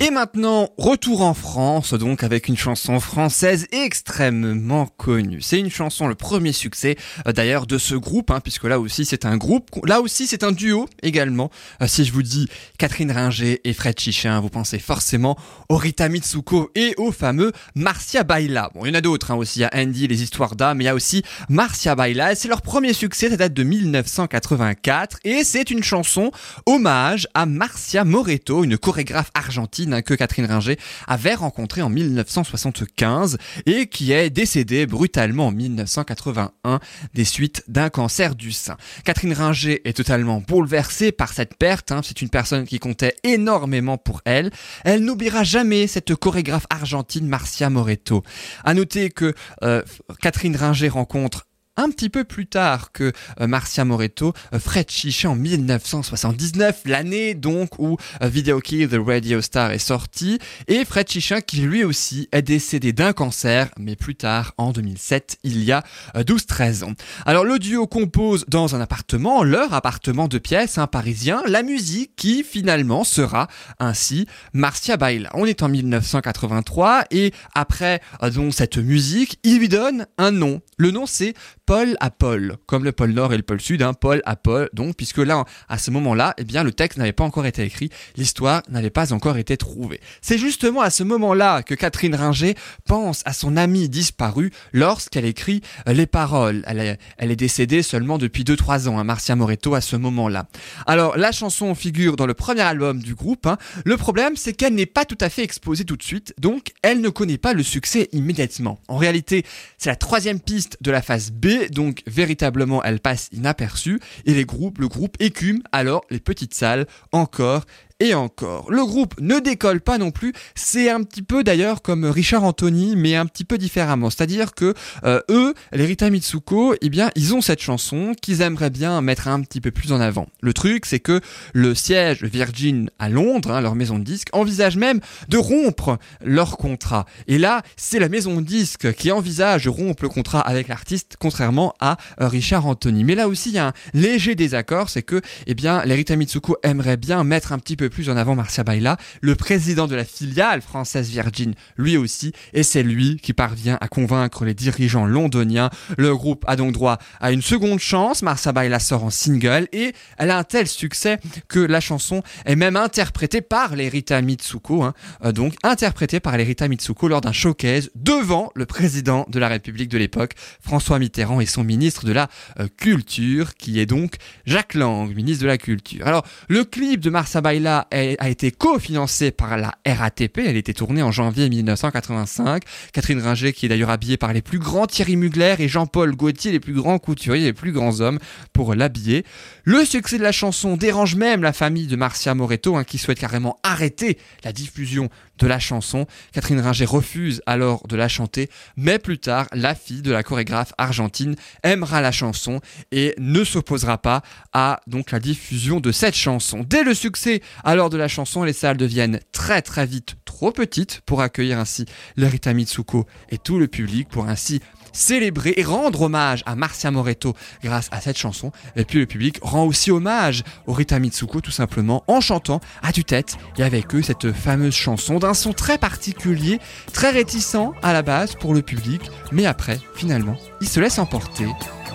Et 0.05 0.11
maintenant, 0.11 0.67
retour 0.77 1.21
en 1.21 1.33
France, 1.33 1.93
donc 1.93 2.25
avec 2.25 2.49
une 2.49 2.57
chanson 2.57 2.99
française 2.99 3.67
extrêmement 3.71 4.85
connue. 4.85 5.41
C'est 5.41 5.57
une 5.57 5.71
chanson, 5.71 6.07
le 6.07 6.15
premier 6.15 6.51
succès 6.51 6.97
euh, 7.25 7.31
d'ailleurs 7.31 7.65
de 7.67 7.77
ce 7.77 7.95
groupe, 7.95 8.29
hein, 8.29 8.41
puisque 8.41 8.65
là 8.65 8.81
aussi 8.81 9.05
c'est 9.05 9.23
un 9.23 9.37
groupe, 9.37 9.69
là 9.85 10.01
aussi 10.01 10.27
c'est 10.27 10.43
un 10.43 10.51
duo 10.51 10.89
également. 11.03 11.49
Euh, 11.81 11.87
si 11.87 12.03
je 12.03 12.11
vous 12.11 12.21
dis 12.21 12.49
Catherine 12.77 13.13
Ringer 13.13 13.61
et 13.63 13.71
Fred 13.71 13.97
Chichin, 13.97 14.41
vous 14.41 14.49
pensez 14.49 14.77
forcément 14.77 15.37
au 15.69 15.77
Rita 15.77 16.09
Mitsuko 16.09 16.69
et 16.75 16.93
au 16.97 17.13
fameux 17.13 17.53
Marcia 17.73 18.25
Baila. 18.25 18.71
Bon, 18.75 18.83
il 18.83 18.89
y 18.89 18.91
en 18.91 18.95
a 18.95 19.01
d'autres 19.01 19.31
hein, 19.31 19.35
aussi, 19.35 19.59
il 19.59 19.61
y 19.61 19.65
a 19.65 19.71
Andy, 19.73 20.09
les 20.09 20.21
histoires 20.21 20.57
d'âme, 20.57 20.79
mais 20.79 20.83
il 20.83 20.87
y 20.87 20.89
a 20.89 20.95
aussi 20.95 21.23
Marcia 21.47 21.95
Baila. 21.95 22.35
C'est 22.35 22.49
leur 22.49 22.61
premier 22.61 22.91
succès, 22.91 23.29
ça 23.29 23.37
date 23.37 23.53
de 23.53 23.63
1984, 23.63 25.19
et 25.23 25.45
c'est 25.45 25.71
une 25.71 25.81
chanson 25.81 26.31
hommage 26.65 27.25
à 27.33 27.45
Marcia 27.45 28.03
Moreto, 28.03 28.65
une 28.65 28.77
chorégraphe 28.77 29.31
argentine 29.33 29.92
que 30.01 30.13
Catherine 30.13 30.45
Ringer 30.45 30.77
avait 31.07 31.35
rencontré 31.35 31.81
en 31.81 31.89
1975 31.89 33.37
et 33.65 33.87
qui 33.87 34.11
est 34.11 34.29
décédée 34.29 34.85
brutalement 34.85 35.47
en 35.47 35.51
1981 35.51 36.79
des 37.13 37.25
suites 37.25 37.63
d'un 37.67 37.89
cancer 37.89 38.35
du 38.35 38.51
sein. 38.51 38.77
Catherine 39.05 39.33
Ringer 39.33 39.81
est 39.87 39.93
totalement 39.93 40.41
bouleversée 40.45 41.11
par 41.11 41.33
cette 41.33 41.55
perte. 41.55 41.91
Hein. 41.91 42.01
C'est 42.03 42.21
une 42.21 42.29
personne 42.29 42.65
qui 42.65 42.79
comptait 42.79 43.15
énormément 43.23 43.97
pour 43.97 44.21
elle. 44.25 44.51
Elle 44.83 45.03
n'oubliera 45.03 45.43
jamais 45.43 45.87
cette 45.87 46.15
chorégraphe 46.15 46.65
argentine 46.69 47.27
Marcia 47.27 47.69
Moreto. 47.69 48.23
À 48.63 48.73
noter 48.73 49.09
que 49.09 49.33
euh, 49.63 49.81
Catherine 50.21 50.55
Ringer 50.55 50.89
rencontre 50.89 51.47
un 51.77 51.89
petit 51.89 52.09
peu 52.09 52.23
plus 52.23 52.45
tard 52.45 52.91
que 52.91 53.11
euh, 53.41 53.47
Marcia 53.47 53.83
Moreto, 53.83 54.33
euh, 54.53 54.59
Fred 54.59 54.89
Chichin 54.89 55.31
en 55.31 55.35
1979, 55.35 56.81
l'année 56.85 57.33
donc 57.33 57.79
où 57.79 57.97
euh, 58.21 58.27
Video 58.27 58.59
Kill 58.59 58.87
the 58.87 58.99
Radio 59.03 59.41
Star 59.41 59.71
est 59.71 59.79
sorti, 59.79 60.39
et 60.67 60.85
Fred 60.85 61.09
Chichin 61.09 61.41
qui 61.41 61.61
lui 61.61 61.83
aussi 61.83 62.29
est 62.31 62.41
décédé 62.41 62.93
d'un 62.93 63.13
cancer, 63.13 63.69
mais 63.79 63.95
plus 63.95 64.15
tard 64.15 64.53
en 64.57 64.71
2007, 64.71 65.37
il 65.43 65.63
y 65.63 65.71
a 65.71 65.83
12-13 66.15 66.83
ans. 66.83 66.93
Alors 67.25 67.43
le 67.43 67.57
duo 67.57 67.87
compose 67.87 68.45
dans 68.47 68.75
un 68.75 68.81
appartement, 68.81 69.43
leur 69.43 69.73
appartement 69.73 70.27
de 70.27 70.37
pièces, 70.37 70.77
un 70.77 70.87
parisien, 70.87 71.41
la 71.47 71.63
musique 71.63 72.15
qui 72.15 72.43
finalement 72.43 73.03
sera 73.03 73.47
ainsi 73.79 74.27
Marcia 74.53 74.97
Baila. 74.97 75.31
On 75.33 75.45
est 75.45 75.63
en 75.63 75.69
1983 75.69 77.05
et 77.11 77.33
après 77.55 78.01
donc 78.33 78.53
cette 78.53 78.77
musique, 78.77 79.39
il 79.43 79.59
lui 79.59 79.69
donne 79.69 80.05
un 80.17 80.31
nom. 80.31 80.61
Le 80.77 80.91
nom 80.91 81.05
c'est 81.05 81.33
Paul 81.65 81.95
à 81.99 82.09
Paul, 82.09 82.57
comme 82.65 82.83
le 82.83 82.91
pôle 82.91 83.11
Nord 83.11 83.33
et 83.33 83.37
le 83.37 83.43
pôle 83.43 83.61
Sud, 83.61 83.81
hein, 83.81 83.93
Paul 83.93 84.21
à 84.25 84.35
Paul. 84.35 84.69
Donc, 84.73 84.95
puisque 84.95 85.17
là, 85.17 85.45
à 85.69 85.77
ce 85.77 85.91
moment-là, 85.91 86.33
eh 86.37 86.43
bien, 86.43 86.63
le 86.63 86.71
texte 86.71 86.97
n'avait 86.97 87.13
pas 87.13 87.23
encore 87.23 87.45
été 87.45 87.63
écrit, 87.63 87.89
l'histoire 88.15 88.63
n'avait 88.69 88.89
pas 88.89 89.13
encore 89.13 89.37
été 89.37 89.57
trouvée. 89.57 89.99
C'est 90.21 90.37
justement 90.37 90.81
à 90.81 90.89
ce 90.89 91.03
moment-là 91.03 91.63
que 91.63 91.75
Catherine 91.75 92.15
Ringer 92.15 92.55
pense 92.85 93.21
à 93.25 93.33
son 93.33 93.57
amie 93.57 93.89
disparue 93.89 94.51
lorsqu'elle 94.71 95.25
écrit 95.25 95.61
euh, 95.87 95.93
les 95.93 96.05
paroles. 96.05 96.63
Elle 96.67 97.31
est, 97.31 97.35
décédée 97.35 97.81
seulement 97.81 98.17
depuis 98.17 98.43
2-3 98.43 98.87
ans, 98.87 98.99
hein, 98.99 99.03
Marcia 99.03 99.35
Moreto, 99.35 99.73
à 99.75 99.81
ce 99.81 99.95
moment-là. 99.95 100.47
Alors, 100.85 101.17
la 101.17 101.31
chanson 101.31 101.73
figure 101.75 102.15
dans 102.15 102.25
le 102.25 102.33
premier 102.33 102.61
album 102.61 103.01
du 103.01 103.15
groupe. 103.15 103.47
Hein. 103.47 103.57
Le 103.85 103.97
problème, 103.97 104.35
c'est 104.35 104.53
qu'elle 104.53 104.75
n'est 104.75 104.85
pas 104.85 105.05
tout 105.05 105.17
à 105.21 105.29
fait 105.29 105.43
exposée 105.43 105.85
tout 105.85 105.97
de 105.97 106.03
suite, 106.03 106.33
donc 106.39 106.67
elle 106.81 107.01
ne 107.01 107.09
connaît 107.09 107.37
pas 107.37 107.53
le 107.53 107.63
succès 107.63 108.09
immédiatement. 108.11 108.79
En 108.87 108.97
réalité, 108.97 109.45
c'est 109.77 109.89
la 109.89 109.95
troisième 109.95 110.39
piste 110.39 110.62
de 110.81 110.91
la 110.91 111.01
phase 111.01 111.31
B 111.31 111.69
donc 111.71 112.03
véritablement 112.07 112.83
elle 112.83 112.99
passe 112.99 113.29
inaperçue 113.31 113.99
et 114.25 114.33
les 114.33 114.45
groupes, 114.45 114.79
le 114.79 114.87
groupe 114.87 115.15
écume 115.19 115.61
alors 115.71 116.03
les 116.09 116.19
petites 116.19 116.53
salles 116.53 116.87
encore 117.11 117.65
et 118.03 118.13
encore. 118.13 118.69
Le 118.69 118.85
groupe 118.85 119.15
ne 119.21 119.39
décolle 119.39 119.79
pas 119.79 119.97
non 119.97 120.11
plus, 120.11 120.33
c'est 120.55 120.89
un 120.89 121.03
petit 121.03 121.21
peu 121.21 121.43
d'ailleurs 121.43 121.81
comme 121.81 122.03
Richard 122.03 122.43
Anthony, 122.43 122.95
mais 122.97 123.15
un 123.15 123.25
petit 123.25 123.45
peu 123.45 123.57
différemment. 123.57 124.09
C'est-à-dire 124.09 124.53
que 124.53 124.73
euh, 125.05 125.21
eux, 125.29 125.53
les 125.71 125.85
Rita 125.85 126.09
Mitsuko, 126.09 126.75
eh 126.81 126.89
bien, 126.89 127.09
ils 127.15 127.33
ont 127.33 127.39
cette 127.41 127.61
chanson 127.61 128.13
qu'ils 128.21 128.41
aimeraient 128.41 128.69
bien 128.69 128.99
mettre 129.01 129.29
un 129.29 129.41
petit 129.41 129.61
peu 129.61 129.71
plus 129.71 129.93
en 129.93 130.01
avant. 130.01 130.27
Le 130.41 130.53
truc, 130.53 130.85
c'est 130.85 130.99
que 130.99 131.21
le 131.53 131.73
siège 131.75 132.23
Virgin 132.23 132.89
à 132.99 133.07
Londres, 133.07 133.51
hein, 133.51 133.61
leur 133.61 133.75
maison 133.75 133.97
de 133.97 134.03
disques, 134.03 134.27
envisage 134.33 134.75
même 134.75 134.99
de 135.29 135.37
rompre 135.37 135.97
leur 136.23 136.57
contrat. 136.57 137.05
Et 137.27 137.37
là, 137.37 137.61
c'est 137.77 137.99
la 137.99 138.09
maison 138.09 138.41
de 138.41 138.45
disques 138.45 138.93
qui 138.95 139.11
envisage 139.11 139.63
de 139.63 139.69
rompre 139.69 140.03
le 140.03 140.09
contrat 140.09 140.41
avec 140.41 140.67
l'artiste, 140.67 141.15
contrairement 141.17 141.73
à 141.79 141.95
euh, 142.19 142.27
Richard 142.27 142.65
Anthony. 142.65 143.05
Mais 143.05 143.15
là 143.15 143.29
aussi, 143.29 143.49
il 143.49 143.55
y 143.55 143.59
a 143.59 143.67
un 143.67 143.73
léger 143.93 144.35
désaccord, 144.35 144.89
c'est 144.89 145.03
que, 145.03 145.21
eh 145.47 145.53
bien, 145.53 145.85
les 145.85 145.95
Rita 145.95 146.17
Mitsuko 146.17 146.57
aimeraient 146.63 146.97
bien 146.97 147.23
mettre 147.23 147.53
un 147.53 147.59
petit 147.59 147.77
peu 147.77 147.89
plus 147.93 148.09
en 148.09 148.17
avant 148.17 148.35
Marcia 148.35 148.63
Baila, 148.63 148.97
le 149.21 149.35
président 149.35 149.87
de 149.87 149.95
la 149.95 150.03
filiale 150.03 150.61
française 150.61 151.09
Virgin, 151.09 151.53
lui 151.77 151.95
aussi, 151.95 152.33
et 152.53 152.63
c'est 152.63 152.83
lui 152.83 153.17
qui 153.17 153.33
parvient 153.33 153.77
à 153.81 153.87
convaincre 153.87 154.45
les 154.45 154.55
dirigeants 154.55 155.05
londoniens. 155.05 155.69
Le 155.97 156.15
groupe 156.15 156.43
a 156.47 156.55
donc 156.55 156.73
droit 156.73 156.97
à 157.21 157.31
une 157.31 157.43
seconde 157.43 157.79
chance, 157.79 158.23
Marcia 158.23 158.51
Baila 158.51 158.79
sort 158.79 159.03
en 159.03 159.11
single 159.11 159.67
et 159.71 159.93
elle 160.17 160.31
a 160.31 160.37
un 160.39 160.43
tel 160.43 160.67
succès 160.67 161.19
que 161.47 161.59
la 161.59 161.79
chanson 161.79 162.23
est 162.45 162.55
même 162.55 162.75
interprétée 162.75 163.41
par 163.41 163.75
les 163.75 163.89
Rita 163.89 164.19
Mitsuko, 164.21 164.83
hein, 164.83 164.93
euh, 165.23 165.31
donc 165.31 165.53
interprétée 165.61 166.19
par 166.19 166.35
les 166.35 166.43
Rita 166.43 166.67
Mitsuko 166.67 167.07
lors 167.07 167.21
d'un 167.21 167.31
showcase 167.31 167.91
devant 167.95 168.51
le 168.55 168.65
président 168.65 169.25
de 169.29 169.37
la 169.37 169.49
République 169.49 169.89
de 169.89 169.99
l'époque, 169.99 170.33
François 170.61 170.97
Mitterrand 170.97 171.39
et 171.41 171.45
son 171.45 171.63
ministre 171.63 172.05
de 172.05 172.11
la 172.11 172.27
euh, 172.59 172.67
Culture, 172.75 173.53
qui 173.53 173.79
est 173.79 173.85
donc 173.85 174.15
Jacques 174.47 174.73
Lang, 174.73 175.13
ministre 175.13 175.43
de 175.43 175.47
la 175.47 175.59
Culture. 175.59 176.07
Alors, 176.07 176.25
le 176.47 176.63
clip 176.63 176.99
de 176.99 177.11
Marcia 177.11 177.41
Baila 177.41 177.72
a 177.79 178.29
été 178.29 178.51
cofinancée 178.51 179.31
par 179.31 179.57
la 179.57 179.73
RATP. 179.85 180.39
Elle 180.39 180.57
était 180.57 180.73
tournée 180.73 181.03
en 181.03 181.11
janvier 181.11 181.49
1985. 181.49 182.63
Catherine 182.93 183.21
Ringer, 183.21 183.53
qui 183.53 183.65
est 183.65 183.69
d'ailleurs 183.69 183.89
habillée 183.89 184.17
par 184.17 184.33
les 184.33 184.41
plus 184.41 184.59
grands 184.59 184.87
Thierry 184.87 185.15
Mugler 185.15 185.55
et 185.59 185.67
Jean-Paul 185.67 186.15
Gaultier, 186.15 186.51
les 186.51 186.59
plus 186.59 186.73
grands 186.73 186.99
couturiers, 186.99 187.45
les 187.45 187.53
plus 187.53 187.71
grands 187.71 188.01
hommes, 188.01 188.19
pour 188.53 188.75
l'habiller. 188.75 189.25
Le 189.63 189.85
succès 189.85 190.17
de 190.17 190.23
la 190.23 190.31
chanson 190.31 190.77
dérange 190.77 191.15
même 191.15 191.43
la 191.43 191.53
famille 191.53 191.87
de 191.87 191.95
Marcia 191.95 192.33
Moreto, 192.35 192.75
hein, 192.75 192.83
qui 192.83 192.97
souhaite 192.97 193.19
carrément 193.19 193.59
arrêter 193.63 194.17
la 194.43 194.51
diffusion 194.51 195.09
de 195.39 195.47
la 195.47 195.59
chanson. 195.59 196.05
Catherine 196.31 196.59
Ringer 196.59 196.85
refuse 196.85 197.41
alors 197.45 197.87
de 197.87 197.95
la 197.95 198.07
chanter, 198.07 198.49
mais 198.77 198.99
plus 198.99 199.17
tard, 199.17 199.47
la 199.53 199.75
fille 199.75 200.01
de 200.01 200.11
la 200.11 200.23
chorégraphe 200.23 200.73
argentine 200.77 201.35
aimera 201.63 202.01
la 202.01 202.11
chanson 202.11 202.61
et 202.91 203.15
ne 203.17 203.43
s'opposera 203.43 203.97
pas 203.97 204.21
à 204.53 204.81
donc 204.87 205.11
la 205.11 205.19
diffusion 205.19 205.79
de 205.79 205.91
cette 205.91 206.15
chanson. 206.15 206.65
Dès 206.67 206.83
le 206.83 206.93
succès 206.93 207.41
alors 207.63 207.89
de 207.89 207.97
la 207.97 208.07
chanson, 208.07 208.43
les 208.43 208.53
salles 208.53 208.77
deviennent 208.77 209.19
très 209.31 209.61
très 209.61 209.85
vite 209.85 210.15
trop 210.25 210.51
petites 210.51 211.01
pour 211.05 211.21
accueillir 211.21 211.59
ainsi 211.59 211.85
Rita 212.17 212.53
Mitsuko 212.53 213.05
et 213.29 213.37
tout 213.37 213.59
le 213.59 213.67
public 213.67 214.09
pour 214.09 214.27
ainsi 214.27 214.61
célébrer 214.93 215.53
et 215.57 215.63
rendre 215.63 216.03
hommage 216.03 216.43
à 216.45 216.55
Marcia 216.55 216.89
Moreto 216.91 217.35
grâce 217.63 217.89
à 217.91 217.99
cette 217.99 218.17
chanson. 218.17 218.51
Et 218.75 218.85
puis 218.85 218.99
le 218.99 219.05
public 219.05 219.39
rend 219.41 219.65
aussi 219.65 219.91
hommage 219.91 220.43
au 220.67 220.73
Rita 220.73 220.99
Mitsuko 220.99 221.41
tout 221.41 221.51
simplement 221.51 222.03
en 222.07 222.21
chantant 222.21 222.61
à 222.81 222.91
tue-tête 222.91 223.37
et 223.57 223.63
avec 223.63 223.93
eux 223.95 224.01
cette 224.01 224.31
fameuse 224.31 224.73
chanson 224.73 225.19
d'un 225.19 225.33
son 225.33 225.53
très 225.53 225.77
particulier, 225.77 226.59
très 226.93 227.09
réticent 227.09 227.73
à 227.81 227.93
la 227.93 228.01
base 228.01 228.35
pour 228.35 228.53
le 228.53 228.61
public, 228.61 229.01
mais 229.31 229.45
après, 229.45 229.79
finalement, 229.95 230.37
il 230.61 230.67
se 230.67 230.79
laisse 230.79 230.99
emporter, 230.99 231.47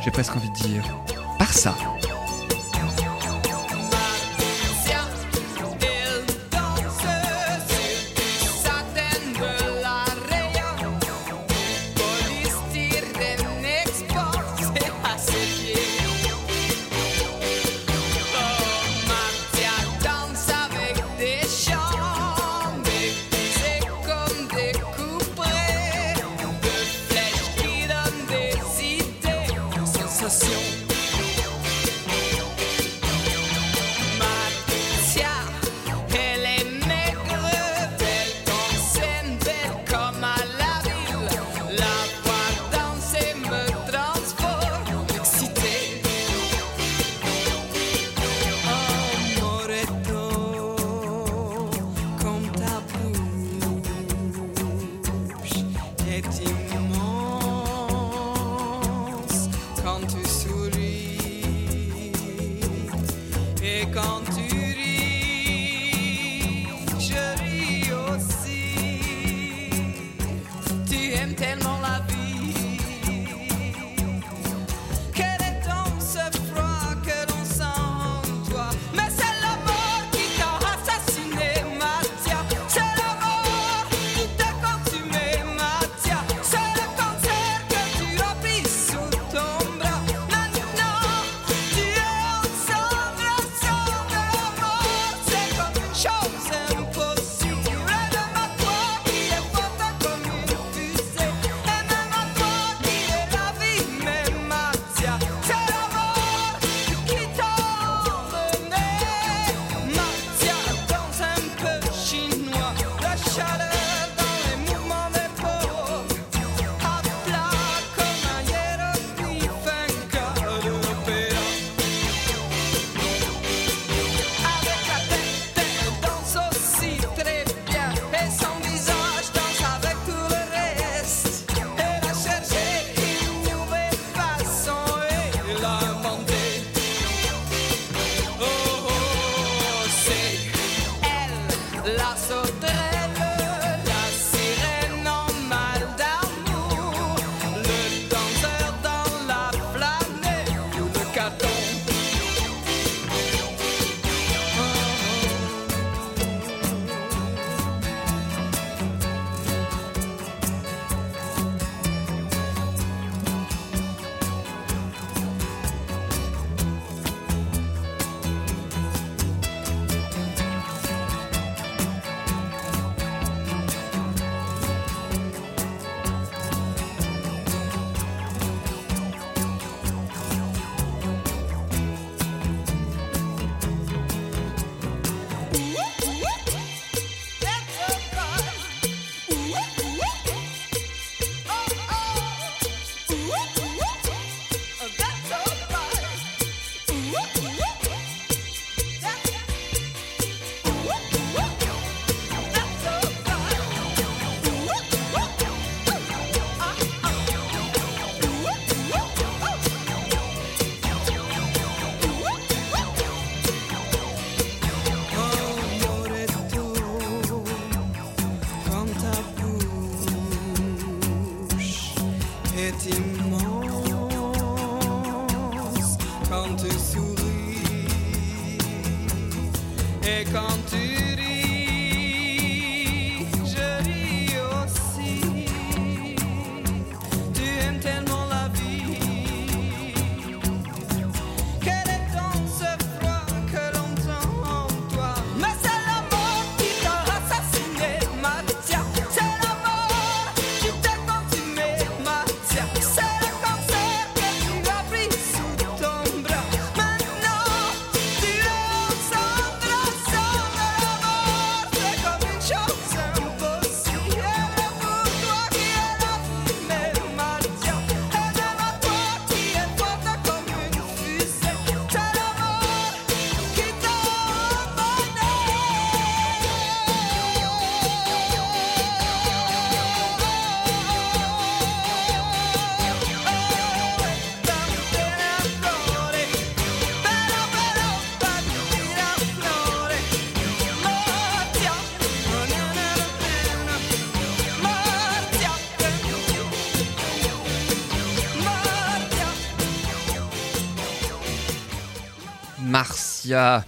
j'ai 0.04 0.10
presque 0.10 0.36
envie 0.36 0.50
de 0.50 0.68
dire, 0.68 0.82
par 1.38 1.52
ça. 1.52 1.74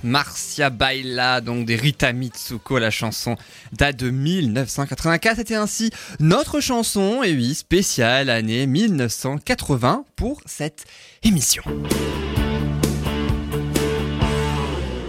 Marcia, 0.03 0.70
Baila, 0.70 1.40
donc 1.40 1.66
des 1.66 1.77
Rita 1.77 2.12
Mitsuko, 2.12 2.79
la 2.79 2.90
chanson 2.90 3.37
date 3.73 3.96
de 3.96 4.11
1984. 4.11 5.37
C'était 5.37 5.55
ainsi 5.55 5.90
notre 6.18 6.61
chanson, 6.61 7.23
et 7.23 7.33
oui, 7.33 7.55
spéciale 7.55 8.31
année 8.31 8.66
1980 8.66 10.05
pour 10.16 10.40
cette 10.46 10.85
émission. 11.23 11.62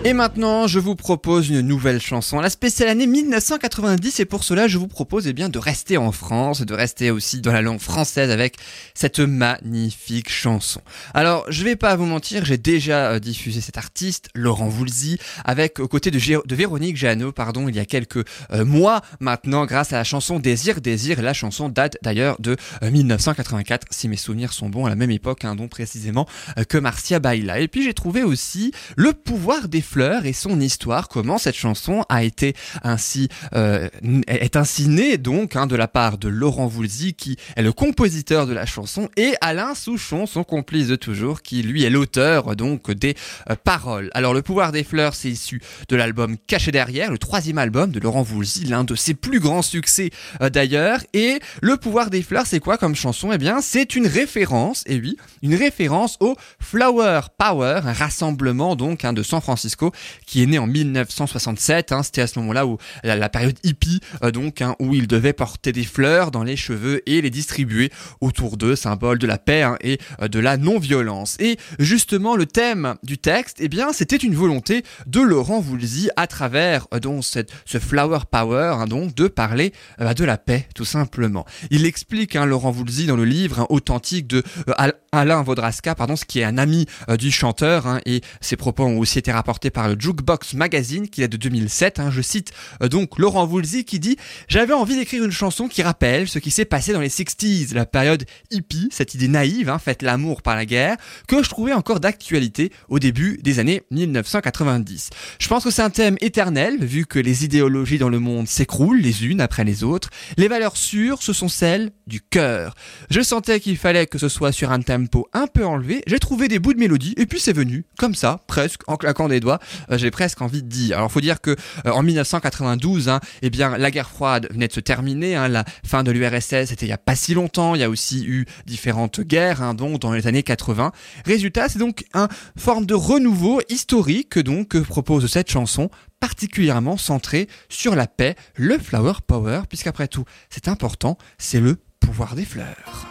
Et 0.03 0.13
maintenant, 0.13 0.65
je 0.65 0.79
vous 0.79 0.95
propose 0.95 1.49
une 1.49 1.61
nouvelle 1.61 2.01
chanson, 2.01 2.39
la 2.39 2.49
spéciale 2.49 2.89
année 2.89 3.05
1990, 3.05 4.19
et 4.19 4.25
pour 4.25 4.43
cela, 4.43 4.67
je 4.67 4.79
vous 4.79 4.87
propose 4.87 5.27
eh 5.27 5.33
bien 5.33 5.47
de 5.47 5.59
rester 5.59 5.95
en 5.97 6.11
France, 6.11 6.61
de 6.61 6.73
rester 6.73 7.11
aussi 7.11 7.39
dans 7.39 7.51
la 7.51 7.61
langue 7.61 7.79
française 7.79 8.31
avec 8.31 8.55
cette 8.95 9.19
magnifique 9.19 10.31
chanson. 10.31 10.81
Alors, 11.13 11.45
je 11.49 11.63
vais 11.63 11.75
pas 11.75 11.95
vous 11.95 12.07
mentir, 12.07 12.45
j'ai 12.45 12.57
déjà 12.57 13.11
euh, 13.11 13.19
diffusé 13.19 13.61
cet 13.61 13.77
artiste, 13.77 14.29
Laurent 14.33 14.69
Voulzy, 14.69 15.19
avec 15.45 15.79
aux 15.79 15.87
côtés 15.87 16.09
de, 16.09 16.17
Véronique 16.55 16.97
Jeannot, 16.97 17.31
pardon, 17.31 17.69
il 17.69 17.75
y 17.75 17.79
a 17.79 17.85
quelques 17.85 18.25
euh, 18.53 18.65
mois 18.65 19.01
maintenant, 19.19 19.67
grâce 19.67 19.93
à 19.93 19.97
la 19.97 20.03
chanson 20.03 20.39
Désir, 20.39 20.81
Désir. 20.81 21.21
La 21.21 21.33
chanson 21.33 21.69
date 21.69 21.97
d'ailleurs 22.01 22.37
de 22.39 22.55
euh, 22.81 22.89
1984, 22.89 23.85
si 23.91 24.09
mes 24.09 24.17
souvenirs 24.17 24.51
sont 24.51 24.67
bons, 24.67 24.87
à 24.87 24.89
la 24.89 24.95
même 24.95 25.11
époque, 25.11 25.45
hein, 25.45 25.53
dont 25.53 25.67
précisément 25.67 26.27
euh, 26.57 26.63
que 26.63 26.79
Marcia 26.79 27.19
Baila. 27.19 27.59
Et 27.59 27.67
puis 27.67 27.83
j'ai 27.83 27.93
trouvé 27.93 28.23
aussi 28.23 28.71
Le 28.95 29.13
pouvoir 29.13 29.67
des 29.67 29.81
fleurs 29.91 30.25
et 30.25 30.31
son 30.31 30.61
histoire, 30.61 31.09
comment 31.09 31.37
cette 31.37 31.57
chanson 31.57 32.05
a 32.07 32.23
été 32.23 32.53
ainsi 32.81 33.27
euh, 33.53 33.89
est 34.27 34.55
ainsi 34.55 34.87
née 34.87 35.17
donc 35.17 35.57
hein, 35.57 35.67
de 35.67 35.75
la 35.75 35.89
part 35.89 36.17
de 36.17 36.29
Laurent 36.29 36.67
Voulzy 36.67 37.13
qui 37.13 37.35
est 37.57 37.61
le 37.61 37.73
compositeur 37.73 38.47
de 38.47 38.53
la 38.53 38.65
chanson 38.65 39.09
et 39.17 39.33
Alain 39.41 39.75
Souchon, 39.75 40.27
son 40.27 40.45
complice 40.45 40.87
de 40.87 40.95
toujours, 40.95 41.41
qui 41.41 41.61
lui 41.61 41.83
est 41.83 41.89
l'auteur 41.89 42.55
donc 42.55 42.89
des 42.89 43.15
euh, 43.49 43.55
paroles. 43.61 44.09
Alors 44.13 44.33
le 44.33 44.41
pouvoir 44.41 44.71
des 44.71 44.85
fleurs, 44.85 45.13
c'est 45.13 45.29
issu 45.29 45.61
de 45.89 45.95
l'album 45.97 46.37
Caché 46.47 46.71
derrière, 46.71 47.11
le 47.11 47.17
troisième 47.17 47.57
album 47.57 47.91
de 47.91 47.99
Laurent 47.99 48.23
Voulzy, 48.23 48.65
l'un 48.67 48.85
de 48.85 48.95
ses 48.95 49.13
plus 49.13 49.41
grands 49.41 49.61
succès 49.61 50.09
euh, 50.41 50.49
d'ailleurs. 50.49 51.01
Et 51.13 51.39
le 51.61 51.75
pouvoir 51.75 52.09
des 52.09 52.21
fleurs, 52.21 52.45
c'est 52.45 52.61
quoi 52.61 52.77
comme 52.77 52.95
chanson? 52.95 53.33
Eh 53.33 53.37
bien, 53.37 53.59
c'est 53.59 53.95
une 53.95 54.07
référence, 54.07 54.83
et 54.85 54.95
oui, 54.95 55.17
une 55.41 55.55
référence 55.55 56.15
au 56.21 56.37
Flower 56.61 57.21
Power, 57.37 57.81
un 57.83 57.93
rassemblement 57.93 58.77
donc 58.77 59.03
hein, 59.03 59.11
de 59.11 59.23
San 59.23 59.41
Francisco 59.41 59.80
qui 60.25 60.43
est 60.43 60.45
né 60.45 60.59
en 60.59 60.67
1967. 60.67 61.91
hein. 61.91 62.03
C'était 62.03 62.21
à 62.21 62.27
ce 62.27 62.39
moment-là 62.39 62.65
où 62.65 62.77
la, 63.03 63.29
période 63.29 63.57
hippie, 63.63 63.99
euh, 64.23 64.31
donc 64.31 64.61
hein, 64.61 64.75
où 64.79 64.93
ils 64.93 65.07
devaient 65.07 65.33
porter 65.33 65.71
des 65.71 65.83
fleurs 65.83 66.31
dans 66.31 66.43
les 66.43 66.55
cheveux 66.55 67.01
et 67.09 67.21
les 67.21 67.29
distribuer 67.29 67.91
autour 68.19 68.57
d'eux, 68.57 68.75
symbole 68.75 69.17
de 69.17 69.27
la 69.27 69.37
paix 69.37 69.63
hein, 69.63 69.77
et 69.81 69.99
euh, 70.21 70.27
de 70.27 70.39
la 70.39 70.57
non-violence. 70.57 71.37
Et 71.39 71.57
justement, 71.79 72.35
le 72.35 72.45
thème 72.45 72.95
du 73.03 73.17
texte, 73.17 73.57
eh 73.59 73.69
bien, 73.69 73.93
c'était 73.93 74.17
une 74.17 74.35
volonté 74.35 74.83
de 75.07 75.21
Laurent 75.21 75.59
Voulzy 75.59 76.09
à 76.15 76.27
travers 76.27 76.87
euh, 76.93 76.99
donc 76.99 77.23
ce 77.23 77.77
Flower 77.79 78.19
Power, 78.29 78.85
donc 78.87 79.15
de 79.15 79.27
parler 79.27 79.73
bah, 79.97 80.13
de 80.13 80.23
la 80.23 80.37
paix, 80.37 80.67
tout 80.75 80.85
simplement. 80.85 81.45
Il 81.69 81.85
explique, 81.85 82.35
Laurent 82.35 82.71
Voulzy, 82.71 83.05
dans 83.05 83.15
le 83.15 83.25
livre 83.25 83.65
authentique 83.69 84.27
de 84.27 84.43
Al- 84.77 84.93
Alain 85.11 85.41
Vaudrasca, 85.41 85.95
pardon, 85.95 86.15
ce 86.15 86.25
qui 86.25 86.39
est 86.39 86.43
un 86.43 86.57
ami 86.57 86.85
du 87.19 87.31
chanteur, 87.31 87.99
et 88.05 88.21
ses 88.39 88.55
propos 88.55 88.83
ont 88.83 88.97
aussi 88.97 89.19
été 89.19 89.31
rapportés 89.31 89.70
par 89.71 89.87
le 89.87 89.95
Jukebox 89.97 90.53
Magazine, 90.53 91.07
qui 91.07 91.23
est 91.23 91.27
de 91.27 91.37
2007. 91.37 91.99
hein. 91.99 92.11
je 92.11 92.21
cite 92.21 92.51
euh, 92.81 92.89
donc 92.89 93.17
Laurent 93.17 93.45
Voulzy 93.45 93.85
qui 93.85 93.99
dit 93.99 94.17
«J'avais 94.47 94.73
envie 94.73 94.95
d'écrire 94.95 95.23
une 95.23 95.31
chanson 95.31 95.67
qui 95.67 95.81
rappelle 95.81 96.27
ce 96.27 96.39
qui 96.39 96.51
s'est 96.51 96.65
passé 96.65 96.93
dans 96.93 96.99
les 96.99 97.09
60s, 97.09 97.73
la 97.73 97.85
période 97.85 98.25
hippie, 98.51 98.89
cette 98.91 99.15
idée 99.15 99.27
naïve, 99.27 99.69
hein, 99.69 99.79
l'amour 100.01 100.41
par 100.41 100.55
la 100.55 100.65
guerre, 100.65 100.97
que 101.27 101.43
je 101.43 101.49
trouvais 101.49 101.73
encore 101.73 101.99
d'actualité 101.99 102.71
au 102.89 102.99
début 102.99 103.39
des 103.41 103.59
années 103.59 103.83
1990. 103.91 105.09
Je 105.39 105.47
pense 105.47 105.63
que 105.63 105.71
c'est 105.71 105.81
un 105.81 105.89
thème 105.89 106.17
éternel, 106.21 106.83
vu 106.83 107.05
que 107.05 107.19
les 107.19 107.45
idéologies 107.45 107.97
dans 107.97 108.09
le 108.09 108.19
monde 108.19 108.47
s'écroulent 108.47 108.99
les 108.99 109.25
unes 109.25 109.41
après 109.41 109.63
les 109.63 109.83
autres. 109.83 110.09
Les 110.37 110.47
valeurs 110.47 110.77
sûres, 110.77 111.21
ce 111.21 111.33
sont 111.33 111.47
celles 111.47 111.91
du 112.07 112.21
cœur. 112.21 112.75
Je 113.09 113.21
sentais 113.21 113.59
qu'il 113.59 113.77
fallait 113.77 114.07
que 114.07 114.17
ce 114.17 114.29
soit 114.29 114.51
sur 114.51 114.71
un 114.71 114.81
tempo 114.81 115.27
un 115.33 115.47
peu 115.47 115.65
enlevé. 115.65 116.01
J'ai 116.07 116.19
trouvé 116.19 116.47
des 116.47 116.59
bouts 116.59 116.73
de 116.73 116.79
mélodie, 116.79 117.13
et 117.17 117.25
puis 117.25 117.39
c'est 117.39 117.53
venu, 117.53 117.85
comme 117.97 118.15
ça, 118.15 118.41
presque, 118.47 118.81
en 118.87 118.97
claquant 118.97 119.27
des 119.27 119.39
doigts. 119.39 119.59
Euh, 119.91 119.97
J'ai 119.97 120.11
presque 120.11 120.41
envie 120.41 120.63
de 120.63 120.67
dire. 120.67 120.97
Alors, 120.97 121.11
faut 121.11 121.21
dire 121.21 121.41
que 121.41 121.51
euh, 121.85 121.91
en 121.91 122.03
1992, 122.03 123.09
hein, 123.09 123.19
eh 123.41 123.49
bien, 123.49 123.77
la 123.77 123.91
guerre 123.91 124.09
froide 124.09 124.47
venait 124.51 124.67
de 124.67 124.73
se 124.73 124.79
terminer. 124.79 125.35
Hein, 125.35 125.47
la 125.47 125.65
fin 125.85 126.03
de 126.03 126.11
l'URSS, 126.11 126.65
c'était 126.65 126.85
il 126.85 126.89
y 126.89 126.93
a 126.93 126.97
pas 126.97 127.15
si 127.15 127.33
longtemps. 127.33 127.75
Il 127.75 127.81
y 127.81 127.83
a 127.83 127.89
aussi 127.89 128.25
eu 128.25 128.45
différentes 128.65 129.21
guerres, 129.21 129.61
hein, 129.61 129.73
donc 129.73 129.99
dans 129.99 130.11
les 130.11 130.27
années 130.27 130.43
80. 130.43 130.91
Résultat, 131.25 131.69
c'est 131.69 131.79
donc 131.79 132.05
un 132.13 132.27
forme 132.57 132.85
de 132.85 132.93
renouveau 132.93 133.61
historique 133.69 134.29
que 134.29 134.79
propose 134.79 135.27
cette 135.27 135.49
chanson 135.49 135.89
particulièrement 136.19 136.97
centrée 136.97 137.47
sur 137.69 137.95
la 137.95 138.07
paix, 138.07 138.35
le 138.55 138.77
flower 138.77 139.13
power, 139.25 139.61
puisqu'après 139.67 140.07
tout, 140.07 140.25
c'est 140.49 140.67
important, 140.67 141.17
c'est 141.37 141.59
le 141.59 141.77
pouvoir 141.99 142.35
des 142.35 142.45
fleurs. 142.45 143.10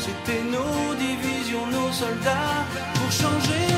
C'était 0.00 0.42
nos 0.44 0.94
divisions, 0.94 1.66
nos 1.66 1.92
soldats 1.92 2.64
pour 2.94 3.12
changer 3.12 3.69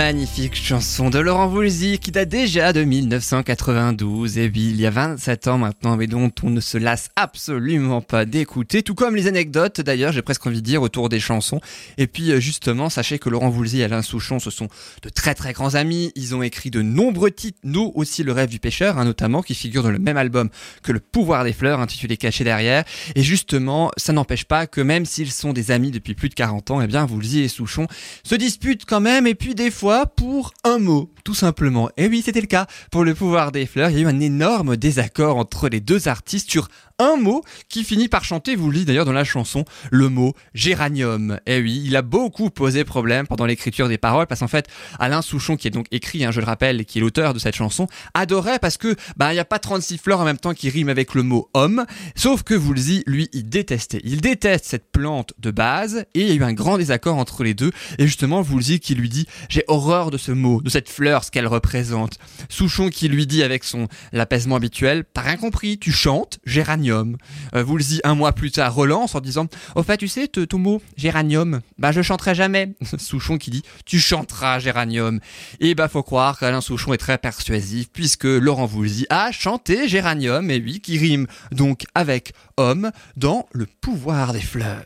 Magnifique 0.00 0.54
chanson 0.54 1.10
de 1.10 1.18
Laurent 1.18 1.46
Voulzy 1.46 1.98
qui 1.98 2.10
date 2.10 2.30
déjà 2.30 2.72
de 2.72 2.84
1992 2.84 4.38
et 4.38 4.44
oui, 4.46 4.68
il 4.70 4.80
y 4.80 4.86
a 4.86 4.90
27 4.90 5.46
ans 5.46 5.58
maintenant 5.58 5.98
mais 5.98 6.06
dont 6.06 6.32
on 6.42 6.48
ne 6.48 6.62
se 6.62 6.78
lasse 6.78 7.10
absolument 7.16 8.00
pas 8.00 8.24
d'écouter, 8.24 8.82
tout 8.82 8.94
comme 8.94 9.14
les 9.14 9.26
anecdotes 9.26 9.82
d'ailleurs, 9.82 10.12
j'ai 10.12 10.22
presque 10.22 10.46
envie 10.46 10.62
de 10.62 10.66
dire 10.66 10.80
autour 10.80 11.10
des 11.10 11.20
chansons. 11.20 11.60
Et 11.98 12.06
puis 12.06 12.32
euh, 12.32 12.40
justement, 12.40 12.88
sachez 12.88 13.18
que 13.18 13.28
Laurent 13.28 13.50
Voulzy 13.50 13.82
et 13.82 13.84
Alain 13.84 14.00
Souchon, 14.00 14.38
ce 14.38 14.48
sont 14.48 14.68
de 15.02 15.10
très 15.10 15.34
très 15.34 15.52
grands 15.52 15.74
amis, 15.74 16.12
ils 16.16 16.34
ont 16.34 16.42
écrit 16.42 16.70
de 16.70 16.80
nombreux 16.80 17.30
titres, 17.30 17.58
nous 17.62 17.92
aussi 17.94 18.22
le 18.22 18.32
rêve 18.32 18.48
du 18.48 18.58
pêcheur 18.58 18.96
hein, 18.96 19.04
notamment, 19.04 19.42
qui 19.42 19.54
figure 19.54 19.82
dans 19.82 19.90
le 19.90 19.98
même 19.98 20.16
album 20.16 20.48
que 20.82 20.92
le 20.92 21.00
pouvoir 21.00 21.44
des 21.44 21.52
fleurs 21.52 21.78
intitulé 21.78 22.16
Caché 22.16 22.42
derrière. 22.42 22.84
Et 23.16 23.22
justement, 23.22 23.90
ça 23.98 24.14
n'empêche 24.14 24.46
pas 24.46 24.66
que 24.66 24.80
même 24.80 25.04
s'ils 25.04 25.30
sont 25.30 25.52
des 25.52 25.70
amis 25.70 25.90
depuis 25.90 26.14
plus 26.14 26.30
de 26.30 26.34
40 26.34 26.70
ans, 26.70 26.80
eh 26.80 26.86
bien 26.86 27.04
Voulzy 27.04 27.40
et 27.40 27.48
Souchon 27.48 27.86
se 28.24 28.34
disputent 28.34 28.86
quand 28.86 29.00
même. 29.00 29.26
Et 29.26 29.34
puis 29.34 29.54
des 29.54 29.70
fois 29.70 29.89
pour 30.16 30.52
un 30.64 30.78
mot, 30.78 31.10
tout 31.24 31.34
simplement. 31.34 31.90
Et 31.96 32.06
oui, 32.06 32.22
c'était 32.24 32.40
le 32.40 32.46
cas 32.46 32.66
pour 32.90 33.04
le 33.04 33.14
pouvoir 33.14 33.52
des 33.52 33.66
fleurs. 33.66 33.90
Il 33.90 33.96
y 33.96 34.00
a 34.00 34.02
eu 34.02 34.06
un 34.06 34.20
énorme 34.20 34.76
désaccord 34.76 35.36
entre 35.36 35.68
les 35.68 35.80
deux 35.80 36.08
artistes 36.08 36.50
sur 36.50 36.68
un 37.00 37.16
mot 37.16 37.42
qui 37.68 37.82
finit 37.82 38.08
par 38.08 38.24
chanter, 38.24 38.54
vous 38.54 38.70
dites 38.72 38.86
d'ailleurs 38.86 39.06
dans 39.06 39.12
la 39.12 39.24
chanson, 39.24 39.64
le 39.90 40.08
mot 40.08 40.34
géranium. 40.54 41.40
Et 41.46 41.60
oui, 41.60 41.82
il 41.84 41.96
a 41.96 42.02
beaucoup 42.02 42.50
posé 42.50 42.84
problème 42.84 43.26
pendant 43.26 43.46
l'écriture 43.46 43.88
des 43.88 43.98
paroles 43.98 44.26
parce 44.26 44.40
qu'en 44.40 44.48
fait, 44.48 44.68
Alain 44.98 45.22
Souchon, 45.22 45.56
qui 45.56 45.66
est 45.66 45.70
donc 45.70 45.86
écrit, 45.90 46.24
hein, 46.24 46.30
je 46.30 46.40
le 46.40 46.46
rappelle, 46.46 46.84
qui 46.84 46.98
est 46.98 47.00
l'auteur 47.00 47.34
de 47.34 47.38
cette 47.38 47.56
chanson, 47.56 47.86
adorait 48.14 48.58
parce 48.58 48.76
que, 48.76 48.94
bah, 49.16 49.32
n'y 49.32 49.38
a 49.38 49.44
pas 49.44 49.58
36 49.58 49.98
fleurs 49.98 50.20
en 50.20 50.24
même 50.24 50.38
temps 50.38 50.52
qui 50.52 50.68
riment 50.68 50.90
avec 50.90 51.14
le 51.14 51.22
mot 51.22 51.48
homme. 51.54 51.86
Sauf 52.14 52.42
que 52.42 52.54
Woolsey, 52.54 53.02
lui, 53.06 53.28
il 53.32 53.48
détestait. 53.48 54.00
Il 54.04 54.20
déteste 54.20 54.66
cette 54.66 54.92
plante 54.92 55.32
de 55.38 55.50
base 55.50 56.04
et 56.14 56.20
il 56.20 56.28
y 56.28 56.32
a 56.32 56.34
eu 56.34 56.44
un 56.44 56.52
grand 56.52 56.76
désaccord 56.76 57.16
entre 57.16 57.42
les 57.42 57.54
deux. 57.54 57.70
Et 57.98 58.06
justement, 58.06 58.42
Woolsey 58.42 58.78
qui 58.78 58.94
lui 58.94 59.08
dit, 59.08 59.26
j'ai 59.48 59.64
horreur 59.68 60.10
de 60.10 60.18
ce 60.18 60.32
mot, 60.32 60.60
de 60.60 60.68
cette 60.68 60.90
fleur, 60.90 61.24
ce 61.24 61.30
qu'elle 61.30 61.46
représente. 61.46 62.18
Souchon 62.48 62.90
qui 62.90 63.08
lui 63.08 63.26
dit 63.26 63.42
avec 63.42 63.64
son 63.64 63.88
l'apaisement 64.12 64.56
habituel, 64.56 65.04
t'as 65.14 65.22
rien 65.22 65.36
compris, 65.36 65.78
tu 65.78 65.92
chantes 65.92 66.38
géranium. 66.44 66.89
Euh, 66.90 67.62
vous 67.62 67.76
le 67.76 67.82
dites 67.82 68.00
un 68.04 68.14
mois 68.14 68.32
plus 68.32 68.50
tard, 68.50 68.74
relance 68.74 69.14
en 69.14 69.20
disant 69.20 69.46
Au 69.74 69.82
fait, 69.82 69.96
tu 69.96 70.08
sais, 70.08 70.28
ton 70.28 70.58
mot, 70.58 70.82
géranium, 70.96 71.60
bah 71.78 71.92
je 71.92 72.02
chanterai 72.02 72.34
jamais. 72.34 72.72
Souchon 72.98 73.38
qui 73.38 73.50
dit 73.50 73.62
Tu 73.84 73.98
chanteras 73.98 74.58
géranium. 74.58 75.20
Et 75.60 75.74
bah 75.74 75.88
faut 75.88 76.02
croire 76.02 76.38
qu'Alain 76.38 76.60
Souchon 76.60 76.92
est 76.92 76.98
très 76.98 77.18
persuasif 77.18 77.88
puisque 77.92 78.24
Laurent 78.24 78.66
Voulzy 78.66 79.06
a 79.10 79.32
chanté 79.32 79.88
géranium, 79.88 80.50
et 80.50 80.58
oui, 80.58 80.80
qui 80.80 80.98
rime 80.98 81.26
donc 81.52 81.84
avec 81.94 82.32
homme 82.56 82.90
dans 83.16 83.46
Le 83.52 83.66
pouvoir 83.66 84.32
des 84.32 84.40
fleurs. 84.40 84.84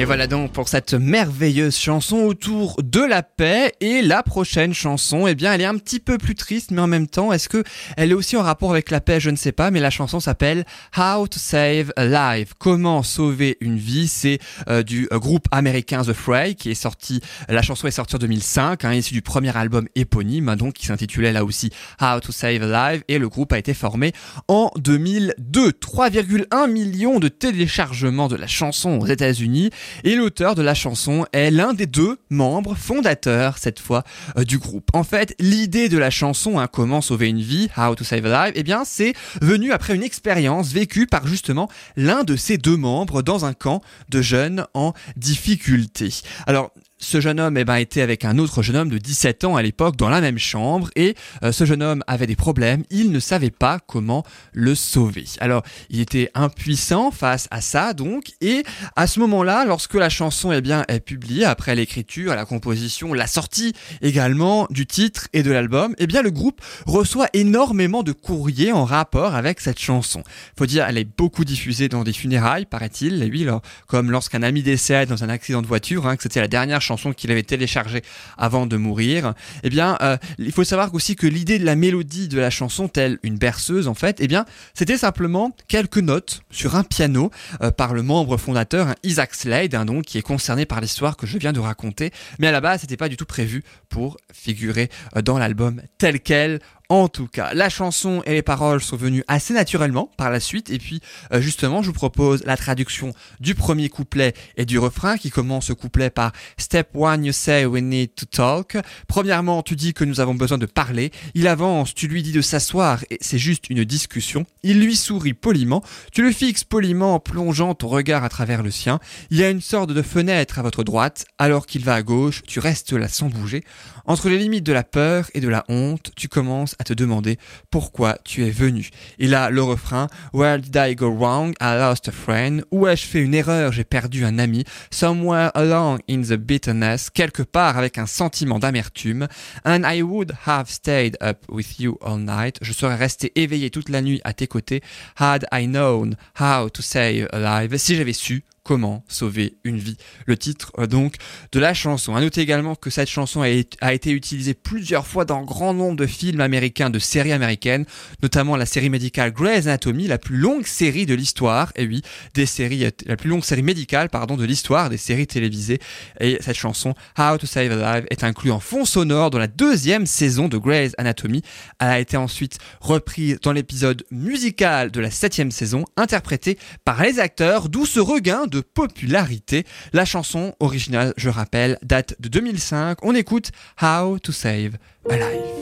Et 0.00 0.06
voilà 0.06 0.26
donc 0.26 0.52
pour 0.52 0.70
cette 0.70 0.94
merveilleuse 0.94 1.76
chanson 1.76 2.20
autour 2.20 2.82
de 2.82 3.00
la 3.02 3.22
paix. 3.22 3.74
Et 3.82 4.00
la 4.00 4.22
prochaine 4.22 4.72
chanson, 4.72 5.26
eh 5.26 5.34
bien, 5.34 5.52
elle 5.52 5.60
est 5.60 5.66
un 5.66 5.76
petit 5.76 6.00
peu 6.00 6.16
plus 6.16 6.34
triste, 6.34 6.70
mais 6.70 6.80
en 6.80 6.86
même 6.86 7.06
temps, 7.06 7.34
est-ce 7.34 7.50
que 7.50 7.62
elle 7.98 8.12
est 8.12 8.14
aussi 8.14 8.38
en 8.38 8.42
rapport 8.42 8.70
avec 8.70 8.90
la 8.90 9.02
paix? 9.02 9.20
Je 9.20 9.28
ne 9.28 9.36
sais 9.36 9.52
pas, 9.52 9.70
mais 9.70 9.78
la 9.78 9.90
chanson 9.90 10.18
s'appelle 10.18 10.64
How 10.96 11.28
to 11.28 11.38
Save 11.38 11.92
a 11.96 12.06
Life. 12.06 12.54
Comment 12.58 13.02
sauver 13.02 13.58
une 13.60 13.76
vie? 13.76 14.08
C'est 14.08 14.38
euh, 14.70 14.82
du 14.82 15.06
euh, 15.12 15.18
groupe 15.18 15.44
américain 15.50 16.02
The 16.02 16.14
Fray 16.14 16.54
qui 16.54 16.70
est 16.70 16.74
sorti. 16.74 17.20
La 17.50 17.60
chanson 17.60 17.86
est 17.86 17.90
sortie 17.90 18.16
en 18.16 18.20
2005, 18.20 18.86
hein, 18.86 18.94
issue 18.94 19.12
du 19.12 19.20
premier 19.20 19.54
album 19.54 19.86
éponyme, 19.96 20.48
hein, 20.48 20.56
donc 20.56 20.76
qui 20.76 20.86
s'intitulait 20.86 21.34
là 21.34 21.44
aussi 21.44 21.72
How 22.00 22.20
to 22.20 22.32
Save 22.32 22.62
a 22.62 22.92
Life. 22.92 23.02
Et 23.08 23.18
le 23.18 23.28
groupe 23.28 23.52
a 23.52 23.58
été 23.58 23.74
formé 23.74 24.14
en 24.48 24.70
2002. 24.78 25.72
3,1 25.72 26.70
millions 26.70 27.18
de 27.20 27.28
téléchargements 27.28 28.28
de 28.28 28.36
la 28.36 28.46
chanson 28.46 28.98
aux 28.98 29.06
États-Unis. 29.06 29.68
Et 30.04 30.14
l'auteur 30.14 30.54
de 30.54 30.62
la 30.62 30.74
chanson 30.74 31.26
est 31.32 31.50
l'un 31.50 31.72
des 31.72 31.86
deux 31.86 32.18
membres 32.30 32.74
fondateurs, 32.74 33.58
cette 33.58 33.80
fois, 33.80 34.04
euh, 34.36 34.44
du 34.44 34.58
groupe. 34.58 34.90
En 34.92 35.04
fait, 35.04 35.34
l'idée 35.38 35.88
de 35.88 35.98
la 35.98 36.10
chanson, 36.10 36.58
hein, 36.58 36.68
Comment 36.72 37.00
sauver 37.00 37.28
une 37.28 37.40
vie, 37.40 37.68
How 37.76 37.94
to 37.94 38.04
Save 38.04 38.26
a 38.26 38.46
Life, 38.46 38.54
eh 38.56 38.62
bien, 38.62 38.84
c'est 38.84 39.12
venu 39.42 39.72
après 39.72 39.94
une 39.94 40.02
expérience 40.02 40.72
vécue 40.72 41.06
par 41.06 41.26
justement 41.26 41.68
l'un 41.96 42.24
de 42.24 42.36
ces 42.36 42.58
deux 42.58 42.76
membres 42.76 43.22
dans 43.22 43.44
un 43.44 43.52
camp 43.52 43.82
de 44.08 44.22
jeunes 44.22 44.66
en 44.74 44.92
difficulté. 45.16 46.10
Alors, 46.46 46.72
ce 47.00 47.20
jeune 47.20 47.40
homme 47.40 47.56
eh 47.56 47.64
ben, 47.64 47.76
était 47.76 48.02
avec 48.02 48.24
un 48.24 48.38
autre 48.38 48.62
jeune 48.62 48.76
homme 48.76 48.90
de 48.90 48.98
17 48.98 49.44
ans 49.44 49.56
à 49.56 49.62
l'époque 49.62 49.96
dans 49.96 50.10
la 50.10 50.20
même 50.20 50.38
chambre 50.38 50.90
et 50.94 51.14
euh, 51.42 51.50
ce 51.50 51.64
jeune 51.64 51.82
homme 51.82 52.04
avait 52.06 52.26
des 52.26 52.36
problèmes, 52.36 52.84
il 52.90 53.10
ne 53.10 53.18
savait 53.18 53.50
pas 53.50 53.80
comment 53.86 54.22
le 54.52 54.74
sauver. 54.74 55.24
Alors 55.40 55.62
il 55.88 56.00
était 56.00 56.30
impuissant 56.34 57.10
face 57.10 57.48
à 57.50 57.62
ça 57.62 57.94
donc 57.94 58.32
et 58.40 58.62
à 58.96 59.06
ce 59.06 59.18
moment-là 59.20 59.64
lorsque 59.64 59.94
la 59.94 60.10
chanson 60.10 60.52
eh 60.52 60.60
bien, 60.60 60.84
est 60.88 61.00
publiée 61.00 61.44
après 61.44 61.74
l'écriture, 61.74 62.34
la 62.34 62.44
composition, 62.44 63.14
la 63.14 63.26
sortie 63.26 63.72
également 64.02 64.66
du 64.70 64.86
titre 64.86 65.28
et 65.32 65.42
de 65.42 65.50
l'album, 65.50 65.94
eh 65.98 66.06
bien 66.06 66.22
le 66.22 66.30
groupe 66.30 66.60
reçoit 66.86 67.28
énormément 67.32 68.02
de 68.02 68.12
courriers 68.12 68.72
en 68.72 68.84
rapport 68.84 69.34
avec 69.34 69.60
cette 69.60 69.80
chanson. 69.80 70.22
Faut 70.58 70.66
dire 70.66 70.84
elle 70.86 70.98
est 70.98 71.08
beaucoup 71.16 71.46
diffusée 71.46 71.88
dans 71.88 72.04
des 72.04 72.12
funérailles 72.12 72.66
paraît-il, 72.66 73.28
oui, 73.32 73.46
comme 73.86 74.10
lorsqu'un 74.10 74.42
ami 74.42 74.62
décède 74.62 75.08
dans 75.08 75.24
un 75.24 75.30
accident 75.30 75.62
de 75.62 75.66
voiture, 75.66 76.06
hein, 76.06 76.16
que 76.16 76.22
c'était 76.22 76.40
la 76.40 76.48
dernière 76.48 76.82
chanson 76.82 76.89
qu'il 76.96 77.30
avait 77.30 77.42
téléchargée 77.42 78.02
avant 78.38 78.66
de 78.66 78.76
mourir. 78.76 79.34
Eh 79.62 79.70
bien, 79.70 79.96
euh, 80.02 80.16
il 80.38 80.52
faut 80.52 80.64
savoir 80.64 80.94
aussi 80.94 81.16
que 81.16 81.26
l'idée 81.26 81.58
de 81.58 81.64
la 81.64 81.76
mélodie 81.76 82.28
de 82.28 82.38
la 82.38 82.50
chanson, 82.50 82.88
telle 82.88 83.18
une 83.22 83.36
berceuse 83.36 83.88
en 83.88 83.94
fait, 83.94 84.18
eh 84.20 84.28
bien, 84.28 84.44
c'était 84.74 84.98
simplement 84.98 85.54
quelques 85.68 85.98
notes 85.98 86.42
sur 86.50 86.76
un 86.76 86.84
piano 86.84 87.30
euh, 87.62 87.70
par 87.70 87.94
le 87.94 88.02
membre 88.02 88.36
fondateur, 88.36 88.88
hein, 88.88 88.94
Isaac 89.02 89.34
Slade, 89.34 89.74
hein, 89.74 89.84
donc 89.84 90.04
qui 90.04 90.18
est 90.18 90.22
concerné 90.22 90.66
par 90.66 90.80
l'histoire 90.80 91.16
que 91.16 91.26
je 91.26 91.38
viens 91.38 91.52
de 91.52 91.60
raconter. 91.60 92.10
Mais 92.38 92.46
à 92.46 92.52
la 92.52 92.60
base, 92.60 92.80
c'était 92.82 92.96
pas 92.96 93.08
du 93.08 93.16
tout 93.16 93.26
prévu 93.26 93.62
pour 93.88 94.16
figurer 94.32 94.88
euh, 95.16 95.22
dans 95.22 95.38
l'album 95.38 95.82
tel 95.98 96.20
quel. 96.20 96.60
En 96.90 97.06
tout 97.06 97.28
cas, 97.28 97.54
la 97.54 97.68
chanson 97.68 98.20
et 98.26 98.32
les 98.32 98.42
paroles 98.42 98.82
sont 98.82 98.96
venues 98.96 99.22
assez 99.28 99.54
naturellement 99.54 100.10
par 100.16 100.28
la 100.28 100.40
suite. 100.40 100.70
Et 100.70 100.78
puis, 100.78 101.00
euh, 101.32 101.40
justement, 101.40 101.82
je 101.82 101.86
vous 101.86 101.92
propose 101.92 102.42
la 102.44 102.56
traduction 102.56 103.14
du 103.38 103.54
premier 103.54 103.88
couplet 103.88 104.34
et 104.56 104.64
du 104.64 104.76
refrain 104.76 105.16
qui 105.16 105.30
commence 105.30 105.66
ce 105.66 105.72
couplet 105.72 106.10
par 106.10 106.32
Step 106.58 106.88
one, 106.94 107.24
you 107.24 107.32
say 107.32 107.64
we 107.64 107.80
need 107.80 108.16
to 108.16 108.26
talk. 108.26 108.76
Premièrement, 109.06 109.62
tu 109.62 109.76
dis 109.76 109.94
que 109.94 110.02
nous 110.02 110.18
avons 110.18 110.34
besoin 110.34 110.58
de 110.58 110.66
parler. 110.66 111.12
Il 111.34 111.46
avance, 111.46 111.94
tu 111.94 112.08
lui 112.08 112.24
dis 112.24 112.32
de 112.32 112.40
s'asseoir 112.40 113.04
et 113.08 113.18
c'est 113.20 113.38
juste 113.38 113.70
une 113.70 113.84
discussion. 113.84 114.44
Il 114.64 114.80
lui 114.80 114.96
sourit 114.96 115.32
poliment. 115.32 115.84
Tu 116.10 116.24
le 116.24 116.32
fixes 116.32 116.64
poliment 116.64 117.14
en 117.14 117.20
plongeant 117.20 117.76
ton 117.76 117.86
regard 117.86 118.24
à 118.24 118.28
travers 118.28 118.64
le 118.64 118.72
sien. 118.72 118.98
Il 119.30 119.36
y 119.36 119.44
a 119.44 119.50
une 119.50 119.60
sorte 119.60 119.92
de 119.92 120.02
fenêtre 120.02 120.58
à 120.58 120.62
votre 120.62 120.82
droite. 120.82 121.24
Alors 121.38 121.66
qu'il 121.66 121.84
va 121.84 121.94
à 121.94 122.02
gauche, 122.02 122.42
tu 122.48 122.58
restes 122.58 122.92
là 122.92 123.06
sans 123.06 123.28
bouger. 123.28 123.62
Entre 124.06 124.28
les 124.28 124.38
limites 124.38 124.64
de 124.64 124.72
la 124.72 124.82
peur 124.82 125.30
et 125.34 125.40
de 125.40 125.46
la 125.46 125.64
honte, 125.68 126.10
tu 126.16 126.26
commences 126.26 126.74
à 126.80 126.84
te 126.84 126.94
demander 126.94 127.38
pourquoi 127.70 128.18
tu 128.24 128.44
es 128.46 128.50
venu. 128.50 128.88
Et 129.18 129.28
là, 129.28 129.50
le 129.50 129.62
refrain 129.62 130.08
Where 130.32 130.58
did 130.58 130.74
I 130.76 130.94
go 130.94 131.14
wrong? 131.14 131.52
I 131.60 131.76
lost 131.76 132.08
a 132.08 132.12
friend. 132.12 132.64
Où 132.70 132.86
ai-je 132.88 133.06
fait 133.06 133.20
une 133.20 133.34
erreur? 133.34 133.70
J'ai 133.70 133.84
perdu 133.84 134.24
un 134.24 134.38
ami. 134.38 134.64
Somewhere 134.90 135.50
along 135.54 135.98
in 136.08 136.22
the 136.22 136.38
bitterness, 136.38 137.10
quelque 137.10 137.42
part 137.42 137.76
avec 137.76 137.98
un 137.98 138.06
sentiment 138.06 138.58
d'amertume. 138.58 139.28
And 139.66 139.82
I 139.84 140.02
would 140.02 140.32
have 140.46 140.70
stayed 140.70 141.18
up 141.22 141.44
with 141.50 141.78
you 141.78 141.98
all 142.02 142.18
night. 142.18 142.58
Je 142.62 142.72
serais 142.72 142.96
resté 142.96 143.30
éveillé 143.36 143.70
toute 143.70 143.90
la 143.90 144.00
nuit 144.00 144.22
à 144.24 144.32
tes 144.32 144.46
côtés. 144.46 144.82
Had 145.18 145.46
I 145.52 145.66
known 145.66 146.16
how 146.40 146.70
to 146.70 146.80
save 146.80 147.28
alive. 147.32 147.76
Si 147.76 147.94
j'avais 147.94 148.14
su 148.14 148.42
Comment 148.70 149.02
sauver 149.08 149.56
une 149.64 149.78
vie? 149.78 149.96
Le 150.26 150.36
titre 150.36 150.70
euh, 150.78 150.86
donc 150.86 151.16
de 151.50 151.58
la 151.58 151.74
chanson. 151.74 152.14
À 152.14 152.20
noter 152.20 152.40
également 152.40 152.76
que 152.76 152.88
cette 152.88 153.08
chanson 153.08 153.42
a, 153.42 153.48
été- 153.48 154.12
utilisée 154.12 154.54
plusieurs 154.54 155.08
fois 155.08 155.24
dans 155.24 155.42
grand 155.42 155.74
nombre 155.74 155.96
de 155.96 156.06
films 156.06 156.40
américains, 156.40 156.88
de 156.88 157.00
séries 157.00 157.32
américaines, 157.32 157.84
notamment 158.22 158.54
la 158.54 158.66
série 158.66 158.88
médicale 158.88 159.32
Grey's 159.32 159.66
Anatomy, 159.66 160.06
la 160.06 160.18
plus 160.18 160.36
longue 160.36 160.68
série 160.68 161.04
de 161.04 161.14
l'histoire. 161.14 161.72
Et 161.74 161.84
oui, 161.84 162.02
des 162.34 162.46
séries, 162.46 162.84
euh, 162.84 162.90
la 163.06 163.16
plus 163.16 163.28
longue 163.28 163.42
série 163.42 163.64
médicale, 163.64 164.08
pardon, 164.08 164.36
de 164.36 164.44
l'histoire 164.44 164.88
des 164.88 164.98
séries 164.98 165.26
télévisées. 165.26 165.80
Et 166.20 166.38
cette 166.40 166.56
chanson 166.56 166.94
How 167.18 167.38
to 167.38 167.48
Save 167.48 167.72
a 167.72 167.98
Life 167.98 168.06
est 168.10 168.22
inclue 168.22 168.52
en 168.52 168.60
fond 168.60 168.84
sonore 168.84 169.30
dans 169.30 169.40
la 169.40 169.48
deuxième 169.48 170.06
saison 170.06 170.46
de 170.46 170.58
Grey's 170.58 170.92
Anatomy. 170.96 171.42
Elle 171.80 171.88
a 171.88 171.98
été 171.98 172.16
ensuite 172.16 172.58
reprise 172.80 173.40
dans 173.42 173.52
l'épisode 173.52 174.04
musical 174.12 174.92
de 174.92 175.00
la 175.00 175.10
septième 175.10 175.50
saison, 175.50 175.84
interprétée 175.96 176.56
par 176.84 177.02
les 177.02 177.18
acteurs, 177.18 177.68
d'où 177.68 177.84
ce 177.84 177.98
regain 177.98 178.46
de 178.46 178.59
popularité. 178.60 179.64
La 179.92 180.04
chanson 180.04 180.54
originale, 180.60 181.14
je 181.16 181.28
rappelle, 181.28 181.78
date 181.82 182.14
de 182.20 182.28
2005. 182.28 182.98
On 183.04 183.14
écoute 183.14 183.50
How 183.80 184.18
to 184.18 184.32
Save 184.32 184.76
a 185.08 185.16
Life. 185.16 185.60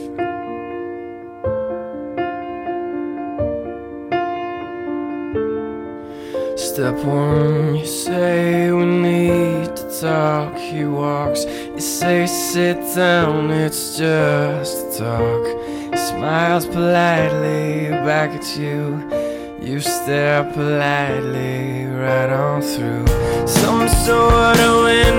Step 6.55 6.95
one, 7.05 7.75
you 7.75 7.85
say 7.85 8.71
we 8.71 8.85
need 8.85 9.75
to 9.75 9.99
talk. 10.01 10.57
He 10.57 10.83
walks, 10.85 11.45
you 11.45 11.79
say 11.79 12.27
sit 12.27 12.77
down, 12.95 13.49
it's 13.49 13.97
just 13.97 14.95
a 14.95 14.99
talk. 14.99 15.45
He 15.91 15.97
smiles 15.97 16.65
politely 16.65 17.89
back 18.05 18.31
at 18.31 18.57
you. 18.57 19.38
You 19.61 19.79
stare 19.81 20.43
politely 20.53 21.85
right 21.85 22.29
on 22.29 22.61
through. 22.61 23.05
Some 23.47 23.87
sort 23.89 24.59
of 24.59 24.83
window 24.85 25.18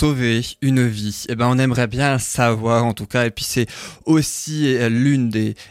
sauver 0.00 0.40
une 0.62 0.88
vie 0.88 1.26
Eh 1.28 1.34
ben, 1.34 1.46
on 1.46 1.58
aimerait 1.58 1.86
bien 1.86 2.18
savoir 2.18 2.86
en 2.86 2.94
tout 2.94 3.04
cas. 3.04 3.26
Et 3.26 3.30
puis 3.30 3.44
c'est 3.44 3.66
aussi 4.06 4.74
euh, 4.78 4.88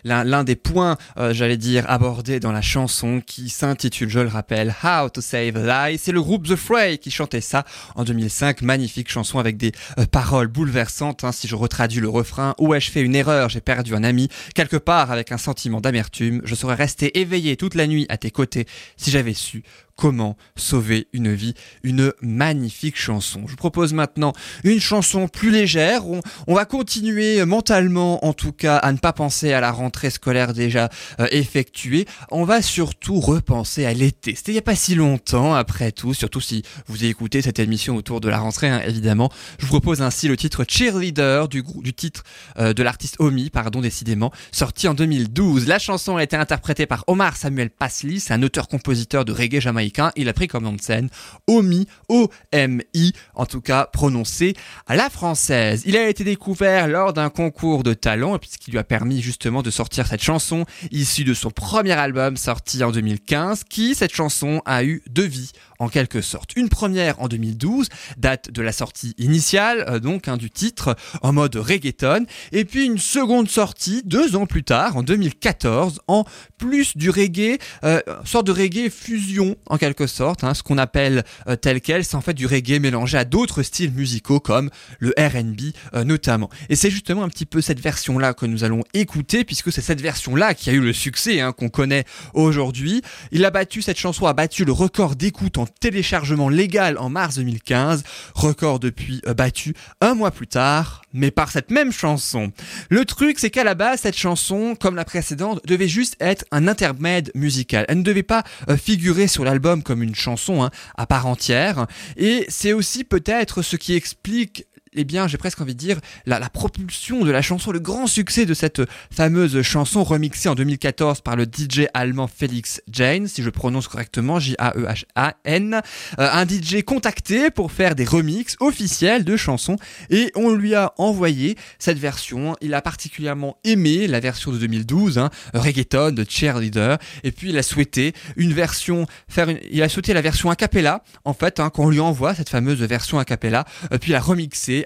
l'un 0.04 0.44
des 0.44 0.56
points, 0.56 0.98
euh, 1.18 1.34
j'allais 1.34 1.58
dire, 1.58 1.84
abordés 1.90 2.40
dans 2.40 2.52
la 2.52 2.62
chanson 2.62 3.24
qui 3.26 3.50
s'intitule, 3.50 4.08
je 4.08 4.20
le 4.20 4.28
rappelle, 4.28 4.76
How 4.84 5.10
to 5.10 5.22
Save 5.22 5.58
a 5.58 5.90
Life. 5.90 6.02
C'est 6.04 6.12
le 6.12 6.22
groupe 6.22 6.48
The 6.48 6.56
Fray 6.56 7.00
qui 7.00 7.10
chantait 7.10 7.42
ça 7.42 7.66
en 7.96 8.04
2005. 8.04 8.62
Magnifique 8.62 9.10
chanson 9.10 9.40
avec 9.40 9.58
des 9.58 9.72
euh, 9.98 10.06
paroles 10.06 10.48
bouleversantes. 10.48 11.24
hein. 11.24 11.32
si 11.32 11.48
je 11.48 11.56
retraduis 11.56 12.00
le 12.00 12.10
refrain, 12.10 12.54
où 12.60 12.76
ai-je 12.76 12.92
fait 12.92 13.02
une 13.02 13.16
erreur 13.16 13.50
J'ai 13.50 13.62
perdu 13.62 13.96
un 13.96 14.04
ami 14.04 14.30
quelque 14.54 14.78
part 14.78 15.12
avec 15.12 15.32
un 15.32 15.40
sentiment 15.40 15.82
d'amertume. 15.82 16.42
Je 16.44 16.54
serais 16.54 16.76
resté 16.76 17.20
éveillé 17.20 17.58
toute 17.58 17.74
la 17.74 17.88
nuit 17.88 18.06
à 18.10 18.18
tes 18.18 18.30
côtés 18.30 18.68
si 18.96 19.10
j'avais 19.10 19.34
su 19.34 19.64
Comment 20.00 20.38
sauver 20.56 21.10
une 21.12 21.34
vie? 21.34 21.56
Une 21.84 22.14
magnifique 22.22 22.98
chanson. 22.98 23.42
Je 23.48 23.52
vous 23.52 23.58
propose 23.58 23.92
maintenant 23.92 24.32
une 24.64 24.80
chanson 24.80 25.28
plus 25.28 25.52
légère. 25.52 26.04
On, 26.48 26.54
va 26.54 26.64
continuer 26.64 27.44
mentalement, 27.44 28.24
en 28.26 28.32
tout 28.32 28.54
cas, 28.54 28.78
à 28.78 28.94
ne 28.94 28.98
pas 28.98 29.12
penser 29.12 29.52
à 29.52 29.60
la 29.60 29.74
rentrée 29.74 30.10
scolaire 30.10 30.54
déjà 30.54 30.88
euh, 31.20 31.28
effectuée. 31.32 32.06
On 32.32 32.46
va 32.46 32.62
surtout 32.62 33.20
repenser 33.20 33.86
à 33.86 33.94
l'été. 33.94 34.36
C'était 34.36 34.54
il 34.54 34.56
n'y 34.56 34.60
a 34.60 34.62
pas 34.62 34.76
si 34.76 34.96
longtemps, 34.96 35.54
après 35.54 35.92
tout, 35.92 36.14
surtout 36.14 36.40
si 36.40 36.64
vous 36.88 37.04
écouté 37.04 37.42
cette 37.42 37.60
émission 37.60 37.98
autour 37.98 38.22
de 38.22 38.30
la 38.30 38.40
rentrée, 38.40 38.70
hein, 38.70 38.82
évidemment. 38.88 39.30
Je 39.58 39.66
vous 39.66 39.72
propose 39.72 40.02
ainsi 40.02 40.30
le 40.30 40.38
titre 40.38 40.64
Cheerleader 40.66 41.50
du, 41.50 41.62
du 41.62 41.94
titre 41.94 42.24
euh, 42.58 42.72
de 42.72 42.84
l'artiste 42.84 43.18
Omi, 43.20 43.50
pardon, 43.50 43.82
décidément, 43.82 44.32
sorti 44.54 44.88
en 44.88 44.94
2012. 44.94 45.68
La 45.68 45.78
chanson 45.78 46.16
a 46.16 46.24
été 46.24 46.38
interprétée 46.38 46.86
par 46.86 47.04
Omar 47.08 47.36
Samuel 47.36 47.70
Pasli, 47.70 48.22
c'est 48.22 48.34
un 48.34 48.44
auteur-compositeur 48.44 49.26
de 49.26 49.34
reggae 49.34 49.60
jamaïcain 49.60 49.89
Il 50.16 50.30
a 50.30 50.34
pris 50.34 50.48
comme 50.48 50.64
nom 50.64 50.74
de 50.74 50.82
scène 50.82 51.10
Omi, 51.48 51.88
O-M-I, 52.08 53.14
en 53.36 53.46
tout 53.46 53.62
cas 53.62 53.86
prononcé 53.86 54.56
à 54.88 54.96
la 54.96 55.10
française. 55.10 55.84
Il 55.86 55.98
a 55.98 56.08
été 56.08 56.24
découvert 56.24 56.88
lors 56.88 57.14
d'un 57.14 57.30
concours 57.30 57.84
de 57.84 57.94
talent, 57.94 58.38
ce 58.48 58.58
qui 58.58 58.72
lui 58.72 58.78
a 58.78 58.84
permis 58.84 59.22
justement 59.22 59.62
de 59.62 59.72
sortir 59.72 60.08
cette 60.08 60.24
chanson 60.24 60.66
issue 60.92 61.24
de 61.24 61.34
son 61.34 61.52
premier 61.52 61.94
album 61.94 62.38
sorti 62.38 62.84
en 62.84 62.92
2015, 62.92 63.64
qui, 63.64 63.96
cette 63.96 64.14
chanson, 64.14 64.62
a 64.66 64.84
eu 64.84 65.04
deux 65.10 65.26
vies 65.26 65.52
en 65.80 65.90
quelque 65.90 66.22
sorte. 66.22 66.56
Une 66.56 66.70
première 66.70 67.22
en 67.22 67.28
2012, 67.28 67.90
date 68.18 68.52
de 68.52 68.62
la 68.62 68.72
sortie 68.72 69.16
initiale, 69.18 69.86
euh, 69.88 70.00
donc 70.00 70.28
hein, 70.28 70.38
du 70.38 70.50
titre, 70.50 70.96
en 71.22 71.34
mode 71.34 71.56
reggaeton, 71.56 72.26
et 72.52 72.66
puis 72.66 72.86
une 72.86 72.98
seconde 72.98 73.50
sortie 73.50 74.02
deux 74.06 74.36
ans 74.36 74.46
plus 74.46 74.64
tard, 74.64 74.98
en 74.98 75.04
2014, 75.04 76.02
en 76.08 76.26
plus 76.58 76.96
du 76.98 77.10
reggae, 77.10 77.58
euh, 77.84 78.02
sorte 78.26 78.46
de 78.48 78.52
reggae 78.52 78.90
fusion 78.90 79.56
en 79.68 79.78
quelque 79.78 80.08
sorte, 80.08 80.44
hein, 80.44 80.54
ce 80.54 80.64
qu'on 80.64 80.78
appelle 80.78 81.24
euh, 81.48 81.56
tel 81.56 81.82
quel, 81.82 82.04
c'est 82.04 82.16
en 82.16 82.22
fait 82.22 82.34
du 82.34 82.46
reggae 82.46 82.80
mélangé 82.80 83.18
à 83.18 83.26
d'autres 83.26 83.64
styles 83.64 83.92
musicaux 83.92 84.40
comme 84.40 84.70
le 85.00 85.14
R&B 85.18 85.74
euh, 85.94 86.04
notamment. 86.04 86.50
Et 86.70 86.76
c'est 86.76 86.90
justement 86.90 87.24
un 87.24 87.30
petit 87.30 87.46
peu 87.46 87.62
cette 87.62 87.80
version-là 87.80 88.34
que 88.34 88.46
nous 88.46 88.64
allons 88.64 88.84
écouter, 88.94 89.44
puisque 89.44 89.72
c'est 89.72 89.82
cette 89.82 90.02
version-là 90.02 90.54
qui 90.54 90.70
a 90.70 90.74
eu 90.74 90.82
le 90.82 90.94
succès 90.94 91.40
hein, 91.40 91.52
qu'on 91.52 91.70
connaît 91.70 92.06
aujourd'hui. 92.34 93.02
Il 93.32 93.46
a 93.46 93.52
battu, 93.52 93.82
cette 93.82 93.98
chanson 93.98 94.26
a 94.26 94.34
battu 94.34 94.66
le 94.66 94.72
record 94.72 95.16
d'écoute 95.16 95.58
en 95.58 95.66
téléchargement 95.80 96.50
légal 96.50 96.98
en 96.98 97.10
mars 97.10 97.36
2015, 97.36 98.04
record 98.36 98.80
depuis 98.80 99.22
euh, 99.28 99.34
battu 99.34 99.74
un 100.02 100.14
mois 100.14 100.32
plus 100.32 100.48
tard, 100.48 101.02
mais 101.14 101.32
par 101.32 101.52
cette 101.52 101.72
même 101.72 101.92
chanson. 101.92 102.52
Le 102.90 103.06
truc, 103.06 103.40
c'est 103.40 103.50
qu'à 103.50 103.64
la 103.64 103.76
base, 103.76 104.02
cette 104.02 104.18
chanson, 104.18 104.76
comme 104.80 104.96
la 104.96 105.06
précédente, 105.06 105.62
devait 105.66 105.88
juste 105.88 106.16
être 106.20 106.46
un 106.52 106.68
intermède 106.68 107.32
musical. 107.36 107.86
Elle 107.88 108.00
ne 108.00 108.04
devait 108.04 108.24
pas 108.24 108.44
euh, 108.70 108.78
figurer 108.78 109.28
sur 109.28 109.44
l'album 109.44 109.84
comme 109.84 110.04
une 110.04 110.16
chanson 110.16 110.64
hein, 110.64 110.72
à 110.98 111.06
part 111.06 111.28
entière. 111.28 111.88
Et 112.18 112.46
c'est 112.50 112.74
aussi 112.74 113.04
peut-être 113.04 113.62
ce 113.62 113.76
qui 113.76 113.96
explique 113.96 114.66
eh 114.94 115.04
bien, 115.04 115.28
j'ai 115.28 115.38
presque 115.38 115.62
envie 115.62 115.74
de 115.74 115.80
dire, 115.80 116.00
la, 116.26 116.40
propulsion 116.50 117.24
de 117.24 117.32
la 117.32 117.42
chanson, 117.42 117.72
le 117.72 117.80
grand 117.80 118.08
succès 118.08 118.46
de 118.46 118.54
cette 118.54 118.82
fameuse 119.12 119.62
chanson 119.62 120.04
remixée 120.04 120.50
en 120.50 120.56
2014 120.56 121.22
par 121.22 121.36
le 121.36 121.46
DJ 121.46 121.88
allemand 121.94 122.28
Felix 122.28 122.82
Jane, 122.92 123.28
si 123.28 123.44
je 123.44 123.50
prononce 123.50 123.88
correctement, 123.88 124.40
J-A-E-H-A-N, 124.40 125.82
euh, 126.20 126.30
un 126.32 126.48
DJ 126.48 126.84
contacté 126.84 127.52
pour 127.52 127.72
faire 127.72 127.96
des 127.96 128.06
remixes 128.06 128.56
officiels 128.60 129.24
de 129.24 129.38
chansons 129.38 129.76
et 130.10 130.32
on 130.36 130.52
lui 130.52 130.76
a 130.76 130.94
envoyé 130.98 131.56
cette 131.78 132.00
version. 132.00 132.56
Il 132.62 132.74
a 132.74 132.82
particulièrement 132.82 133.58
aimé 133.64 134.08
la 134.08 134.20
version 134.20 134.52
de 134.52 134.58
2012, 134.58 135.18
hein, 135.18 135.30
reggaeton 135.54 136.12
de 136.12 136.26
Cheerleader, 136.28 136.98
et 137.24 137.32
puis 137.32 137.50
il 137.50 137.58
a 137.58 137.64
souhaité 137.64 138.14
une 138.36 138.54
version, 138.54 139.06
faire 139.28 139.50
il 139.72 139.82
a 139.82 139.90
souhaité 139.90 140.14
la 140.14 140.22
version 140.22 140.50
a 140.50 140.56
cappella, 140.56 141.04
en 141.26 141.34
fait, 141.34 141.60
hein, 141.60 141.70
qu'on 141.70 141.90
lui 141.90 142.00
envoie 142.00 142.34
cette 142.34 142.50
fameuse 142.50 142.82
version 142.82 143.20
a 143.20 143.26
cappella, 143.26 143.66
euh, 143.94 143.98
puis 143.98 144.12
la 144.12 144.20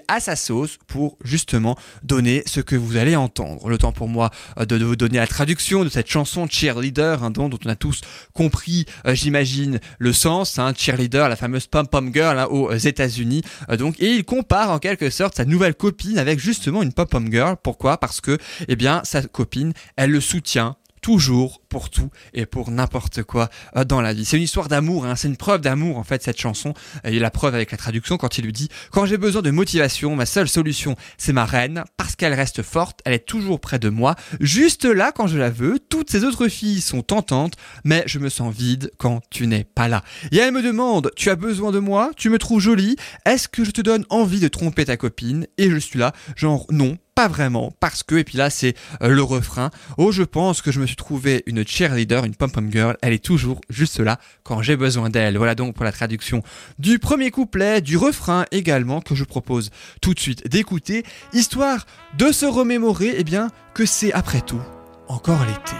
à 0.08 0.20
sa 0.20 0.36
sauce 0.36 0.78
pour 0.86 1.18
justement 1.24 1.76
donner 2.02 2.42
ce 2.46 2.60
que 2.60 2.76
vous 2.76 2.96
allez 2.96 3.16
entendre. 3.16 3.68
Le 3.68 3.78
temps 3.78 3.92
pour 3.92 4.08
moi 4.08 4.30
euh, 4.58 4.64
de, 4.64 4.82
vous 4.84 4.96
donner 4.96 5.18
la 5.18 5.26
traduction 5.26 5.84
de 5.84 5.88
cette 5.88 6.08
chanson 6.08 6.46
Cheerleader, 6.48 7.22
hein, 7.22 7.30
dont, 7.30 7.48
dont 7.48 7.58
on 7.64 7.68
a 7.68 7.76
tous 7.76 8.00
compris, 8.32 8.86
euh, 9.06 9.14
j'imagine, 9.14 9.80
le 9.98 10.12
sens. 10.12 10.58
Hein, 10.58 10.72
cheerleader, 10.76 11.28
la 11.28 11.36
fameuse 11.36 11.66
pom-pom 11.66 12.12
girl 12.12 12.38
hein, 12.38 12.46
aux 12.46 12.74
États-Unis. 12.74 13.42
Euh, 13.70 13.76
donc, 13.76 14.00
et 14.00 14.12
il 14.12 14.24
compare 14.24 14.70
en 14.70 14.78
quelque 14.78 15.10
sorte 15.10 15.36
sa 15.36 15.44
nouvelle 15.44 15.74
copine 15.74 16.18
avec 16.18 16.38
justement 16.38 16.82
une 16.82 16.92
pom-pom 16.92 17.30
girl. 17.30 17.56
Pourquoi? 17.62 17.98
Parce 17.98 18.20
que, 18.20 18.38
eh 18.68 18.76
bien, 18.76 19.02
sa 19.04 19.22
copine, 19.22 19.72
elle 19.96 20.10
le 20.10 20.20
soutient 20.20 20.76
toujours 21.04 21.60
pour 21.74 21.90
tout 21.90 22.08
et 22.34 22.46
pour 22.46 22.70
n'importe 22.70 23.24
quoi 23.24 23.50
euh, 23.76 23.82
dans 23.82 24.00
la 24.00 24.12
vie. 24.12 24.24
C'est 24.24 24.36
une 24.36 24.44
histoire 24.44 24.68
d'amour, 24.68 25.06
hein, 25.06 25.16
c'est 25.16 25.26
une 25.26 25.36
preuve 25.36 25.60
d'amour 25.60 25.98
en 25.98 26.04
fait 26.04 26.22
cette 26.22 26.38
chanson. 26.38 26.72
Et 27.02 27.18
la 27.18 27.32
preuve 27.32 27.52
avec 27.56 27.72
la 27.72 27.76
traduction 27.76 28.16
quand 28.16 28.38
il 28.38 28.44
lui 28.44 28.52
dit 28.52 28.68
quand 28.92 29.06
j'ai 29.06 29.16
besoin 29.16 29.42
de 29.42 29.50
motivation, 29.50 30.14
ma 30.14 30.24
seule 30.24 30.46
solution 30.46 30.94
c'est 31.18 31.32
ma 31.32 31.44
reine 31.44 31.82
parce 31.96 32.14
qu'elle 32.14 32.32
reste 32.32 32.62
forte, 32.62 33.00
elle 33.04 33.14
est 33.14 33.26
toujours 33.26 33.58
près 33.58 33.80
de 33.80 33.88
moi, 33.88 34.14
juste 34.38 34.84
là 34.84 35.10
quand 35.10 35.26
je 35.26 35.36
la 35.36 35.50
veux. 35.50 35.80
Toutes 35.80 36.12
ces 36.12 36.22
autres 36.22 36.46
filles 36.46 36.80
sont 36.80 37.02
tentantes, 37.02 37.54
mais 37.82 38.04
je 38.06 38.20
me 38.20 38.28
sens 38.28 38.54
vide 38.54 38.92
quand 38.96 39.20
tu 39.30 39.48
n'es 39.48 39.64
pas 39.64 39.88
là. 39.88 40.04
Et 40.30 40.36
elle 40.36 40.52
me 40.52 40.62
demande 40.62 41.10
tu 41.16 41.28
as 41.28 41.34
besoin 41.34 41.72
de 41.72 41.80
moi, 41.80 42.12
tu 42.16 42.30
me 42.30 42.38
trouves 42.38 42.60
jolie, 42.60 42.94
est-ce 43.26 43.48
que 43.48 43.64
je 43.64 43.72
te 43.72 43.80
donne 43.80 44.04
envie 44.10 44.38
de 44.38 44.46
tromper 44.46 44.84
ta 44.84 44.96
copine? 44.96 45.48
Et 45.58 45.70
je 45.70 45.76
suis 45.76 45.98
là 45.98 46.12
genre 46.36 46.66
non, 46.70 46.98
pas 47.14 47.28
vraiment, 47.28 47.72
parce 47.78 48.02
que, 48.02 48.16
et 48.16 48.24
puis 48.24 48.38
là 48.38 48.50
c'est 48.50 48.74
euh, 49.02 49.08
le 49.08 49.22
refrain, 49.22 49.70
oh 49.98 50.10
je 50.10 50.22
pense 50.22 50.62
que 50.62 50.72
je 50.72 50.80
me 50.80 50.86
suis 50.86 50.96
trouvé 50.96 51.42
une 51.46 51.63
cheerleader, 51.68 52.24
une 52.24 52.34
pom-pom 52.34 52.70
girl, 52.70 52.96
elle 53.02 53.12
est 53.12 53.24
toujours 53.24 53.60
juste 53.68 54.00
là 54.00 54.18
quand 54.42 54.62
j'ai 54.62 54.76
besoin 54.76 55.10
d'elle. 55.10 55.36
Voilà 55.36 55.54
donc 55.54 55.74
pour 55.74 55.84
la 55.84 55.92
traduction 55.92 56.42
du 56.78 56.98
premier 56.98 57.30
couplet, 57.30 57.80
du 57.80 57.96
refrain 57.96 58.44
également, 58.50 59.00
que 59.00 59.14
je 59.14 59.24
propose 59.24 59.70
tout 60.00 60.14
de 60.14 60.20
suite 60.20 60.48
d'écouter, 60.48 61.04
histoire 61.32 61.86
de 62.18 62.32
se 62.32 62.46
remémorer, 62.46 63.14
eh 63.18 63.24
bien, 63.24 63.48
que 63.74 63.86
c'est 63.86 64.12
après 64.12 64.40
tout 64.40 64.62
encore 65.08 65.44
l'été. 65.44 65.76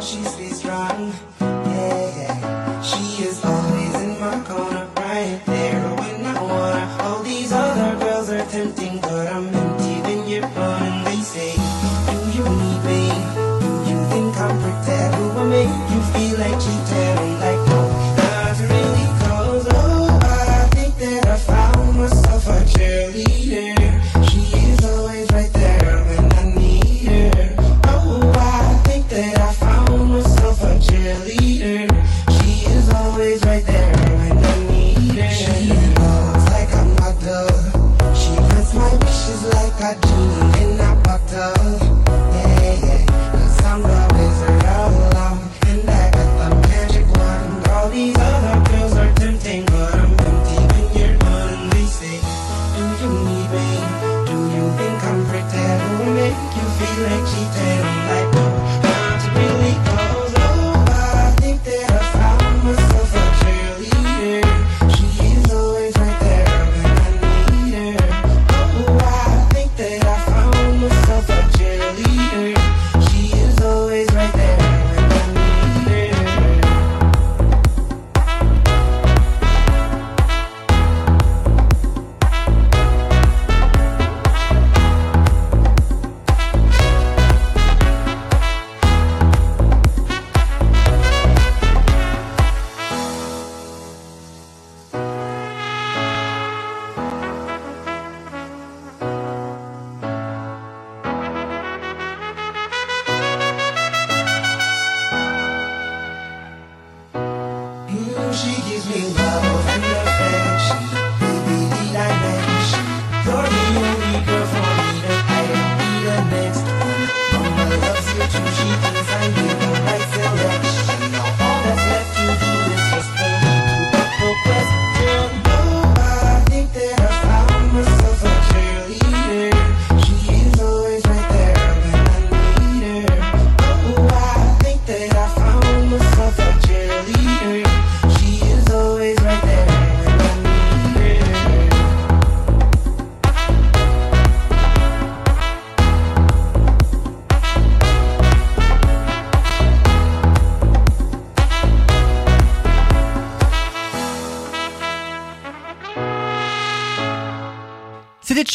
she's 0.00 0.36
be 0.36 0.50
strong. 0.50 1.67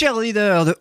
Cheerleader 0.03 0.65
de 0.65 0.77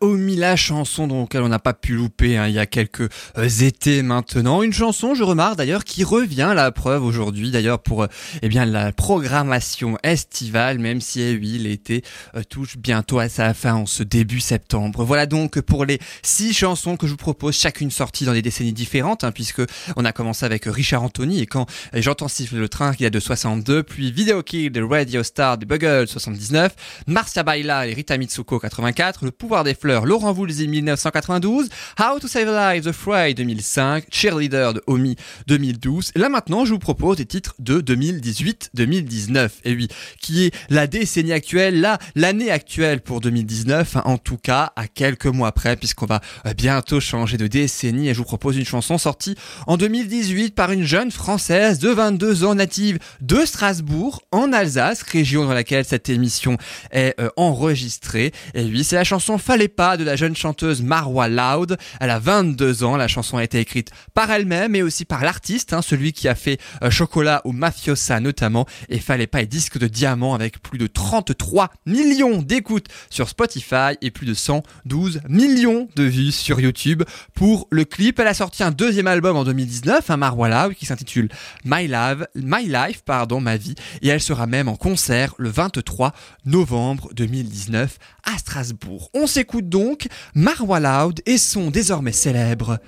chanson 0.57 1.07
laquelle 1.07 1.43
on 1.43 1.49
n'a 1.49 1.59
pas 1.59 1.75
pu 1.75 1.95
louper 1.95 2.37
hein, 2.37 2.47
il 2.49 2.55
y 2.55 2.59
a 2.59 2.67
quelques 2.67 3.11
euh, 3.39 3.49
étés 3.61 4.03
maintenant. 4.03 4.63
Une 4.63 4.73
chanson, 4.73 5.15
je 5.15 5.23
remarque 5.23 5.57
d'ailleurs, 5.57 5.85
qui 5.85 6.05
revient 6.05 6.43
à 6.43 6.55
la 6.55 6.71
preuve 6.71 7.05
aujourd'hui, 7.05 7.51
d'ailleurs 7.51 7.81
pour 7.81 8.03
euh, 8.03 8.07
eh 8.43 8.49
bien 8.49 8.65
la 8.65 8.93
programmation 8.93 9.99
estivale, 10.03 10.79
même 10.79 11.01
si 11.01 11.21
eh 11.21 11.37
oui, 11.37 11.59
l'été 11.59 12.03
euh, 12.35 12.43
touche 12.43 12.77
bientôt 12.77 13.19
à 13.19 13.29
sa 13.29 13.55
fin 13.55 13.75
en 13.75 13.87
ce 13.87 14.03
début 14.03 14.41
septembre. 14.41 15.05
Voilà 15.05 15.27
donc 15.27 15.61
pour 15.61 15.85
les 15.85 15.99
six 16.23 16.53
chansons 16.53 16.97
que 16.97 17.07
je 17.07 17.13
vous 17.13 17.17
propose, 17.17 17.57
chacune 17.57 17.91
sortie 17.91 18.25
dans 18.25 18.33
des 18.33 18.43
décennies 18.43 18.73
différentes, 18.73 19.25
hein, 19.25 19.33
puisque 19.33 19.63
on 19.97 20.05
a 20.05 20.13
commencé 20.13 20.45
avec 20.45 20.65
Richard 20.67 21.03
Anthony 21.03 21.41
et 21.41 21.47
quand 21.47 21.67
j'entends 21.95 22.29
siffler 22.29 22.59
le 22.59 22.69
train 22.69 22.95
qui 22.95 23.05
est 23.05 23.11
de 23.11 23.21
62, 23.21 23.83
puis 23.83 24.13
Video 24.13 24.43
Kill 24.43 24.71
de 24.71 24.83
Radio 24.83 25.23
Star 25.23 25.59
de 25.59 25.65
Bugle 25.65 26.07
79, 26.07 26.75
Marcia 27.07 27.43
Baila 27.43 27.87
et 27.87 27.95
Rita 27.95 28.17
Mitsuko 28.19 28.59
84, 28.59 29.25
Le 29.25 29.31
pouvoir 29.31 29.65
des 29.65 29.75
fleurs, 29.75 30.07
Laurent 30.07 30.33
Voulzy 30.43 30.67
1992, 30.67 31.69
How 32.01 32.19
to 32.19 32.27
Save 32.27 32.49
Life, 32.49 32.85
The 32.85 32.91
Fry 32.91 33.33
2005, 33.33 34.07
Cheerleader 34.11 34.75
de 34.75 34.83
Omi 34.89 35.15
2012. 35.47 36.11
Et 36.17 36.19
là 36.19 36.29
maintenant, 36.29 36.65
je 36.65 36.73
vous 36.73 36.81
propose 36.81 37.19
des 37.19 37.27
titres 37.27 37.55
de 37.61 37.81
2018-2019. 37.81 39.51
Et 39.65 39.75
oui, 39.75 39.87
qui 40.21 40.47
est 40.47 40.55
la 40.69 40.89
décennie 40.89 41.33
actuelle, 41.33 41.81
là, 41.81 41.99
l'année 42.17 42.51
actuelle 42.51 43.03
pour 43.03 43.21
2019, 43.21 43.99
hein, 43.99 44.03
en 44.05 44.19
tout 44.19 44.37
cas, 44.37 44.73
à 44.75 44.89
quelques 44.89 45.27
mois 45.27 45.53
près, 45.53 45.77
puisqu'on 45.77 46.07
va 46.07 46.21
euh, 46.45 46.55
bientôt 46.55 46.99
changer 46.99 47.37
de 47.37 47.47
décennie. 47.47 48.09
Et 48.09 48.15
je 48.15 48.19
vous 48.19 48.25
propose 48.25 48.57
une 48.57 48.65
chanson 48.65 48.99
sortie 48.99 49.37
en 49.69 49.77
2018 49.77 50.57
par 50.57 50.73
une 50.73 50.85
jeune 50.85 51.13
française 51.13 51.79
de 51.79 51.91
22 51.91 52.43
ans 52.43 52.57
native 52.57 52.99
de 53.21 53.45
Strasbourg, 53.45 54.23
en 54.33 54.53
Alsace, 54.53 55.03
région 55.03 55.45
dans 55.45 55.55
laquelle 55.55 55.85
cette 55.85 56.09
émission 56.09 56.57
est 56.91 57.15
euh, 57.21 57.29
enregistrée. 57.37 58.33
Et 58.55 58.65
oui, 58.65 58.83
c'est 58.83 58.97
la 58.97 59.05
chanson 59.05 59.39
Fallait 59.39 59.69
pas 59.69 59.97
de 59.97 60.05
la 60.05 60.17
jeune 60.17 60.32
chanteuse 60.37 60.83
Marwa 60.83 61.29
Loud. 61.29 61.77
Elle 62.01 62.11
a 62.11 62.19
22 62.19 62.85
ans. 62.85 62.97
La 62.97 63.09
chanson 63.09 63.37
a 63.37 63.45
été 63.45 63.61
écrite 63.61 63.91
par 64.15 64.31
elle-même 64.31 64.75
et 64.75 64.83
aussi 64.83 65.05
par 65.05 65.23
l'artiste, 65.23 65.73
hein, 65.73 65.83
celui 65.83 66.13
qui 66.13 66.29
a 66.29 66.35
fait 66.35 66.59
euh, 66.83 66.91
Chocolat 66.91 67.43
ou 67.45 67.53
Mafiosa 67.53 68.21
notamment. 68.21 68.67
Et 68.89 68.99
Fallait 68.99 69.27
pas 69.27 69.43
est 69.43 69.47
disque 69.47 69.79
de 69.79 69.87
diamant 69.87 70.35
avec 70.35 70.63
plus 70.63 70.79
de 70.79 70.87
33 70.87 71.71
millions 71.87 72.43
d'écoutes 72.43 72.87
sur 73.11 73.29
Spotify 73.29 73.97
et 74.01 74.11
plus 74.11 74.27
de 74.27 74.35
112 74.35 75.21
millions 75.29 75.89
de 75.97 76.05
vues 76.05 76.33
sur 76.33 76.61
YouTube. 76.61 77.03
Pour 77.35 77.67
le 77.71 77.85
clip, 77.85 78.19
elle 78.19 78.29
a 78.29 78.35
sorti 78.35 78.63
un 78.63 78.71
deuxième 78.71 79.07
album 79.07 79.37
en 79.37 79.45
2019, 79.45 80.11
un 80.11 80.17
Marwa 80.17 80.49
Loud, 80.49 80.75
qui 80.75 80.87
s'intitule 80.87 81.29
My 81.65 81.87
Love, 81.87 82.27
My 82.35 82.67
Life, 82.67 83.03
pardon, 83.05 83.41
ma 83.41 83.57
vie. 83.57 83.75
Et 84.01 84.09
elle 84.09 84.21
sera 84.21 84.47
même 84.47 84.69
en 84.69 84.77
concert 84.77 85.35
le 85.39 85.49
23 85.49 86.13
novembre 86.45 87.11
2019 87.15 87.99
à 88.25 88.39
Strasbourg. 88.39 89.11
On 89.15 89.27
s'écoute 89.27 89.69
donc 89.69 90.09
Marwa 90.35 90.81
Loud 90.81 91.21
et 91.27 91.39
son 91.39 91.71
désormais 91.71 92.13
célèbre 92.13 92.79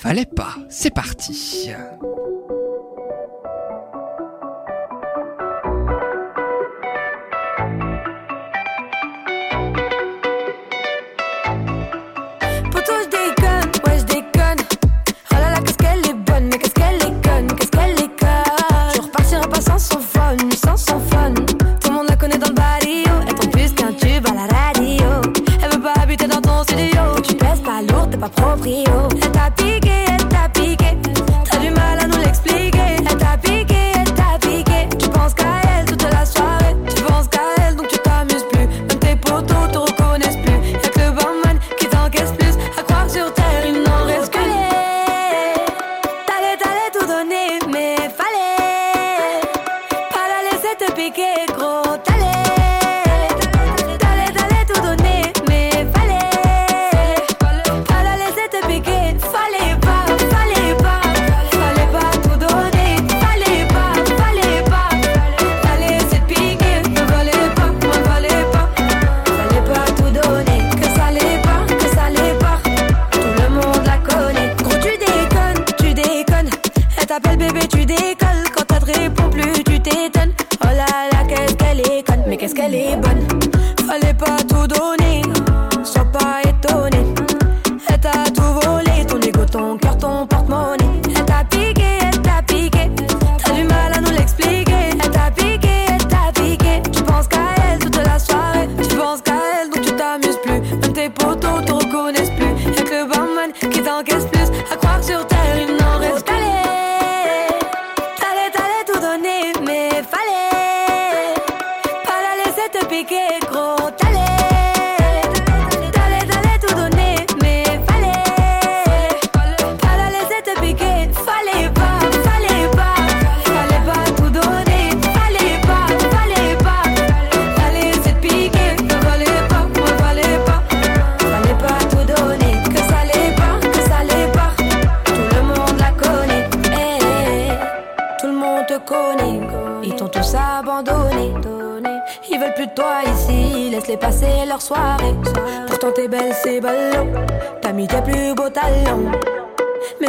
Fallait 0.00 0.26
pas. 0.26 0.56
C'est 0.68 0.94
parti. 0.94 1.70
Poto, 12.70 12.92
je 13.02 13.08
déconne, 13.08 13.72
ouais, 13.86 13.98
je 13.98 14.04
déconne. 14.04 14.68
Pas 28.18 28.28
proprio. 28.28 28.84
Elle 29.14 29.32
t'a 29.32 29.50
piqué, 29.50 29.87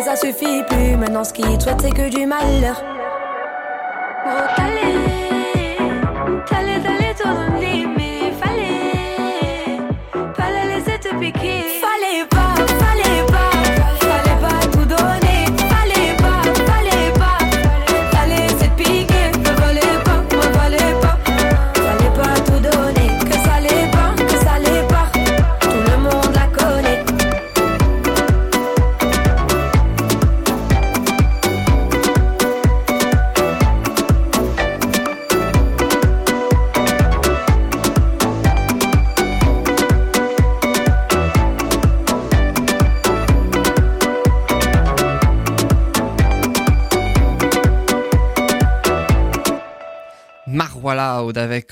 ça 0.09 0.15
suffit 0.15 0.63
plus. 0.63 0.97
Maintenant 0.97 1.23
ce 1.23 1.33
qu'ils 1.33 1.57
te 1.57 1.63
souhaitent, 1.63 1.81
c'est 1.81 1.91
que 1.91 2.09
du 2.09 2.25
malheur. 2.25 2.83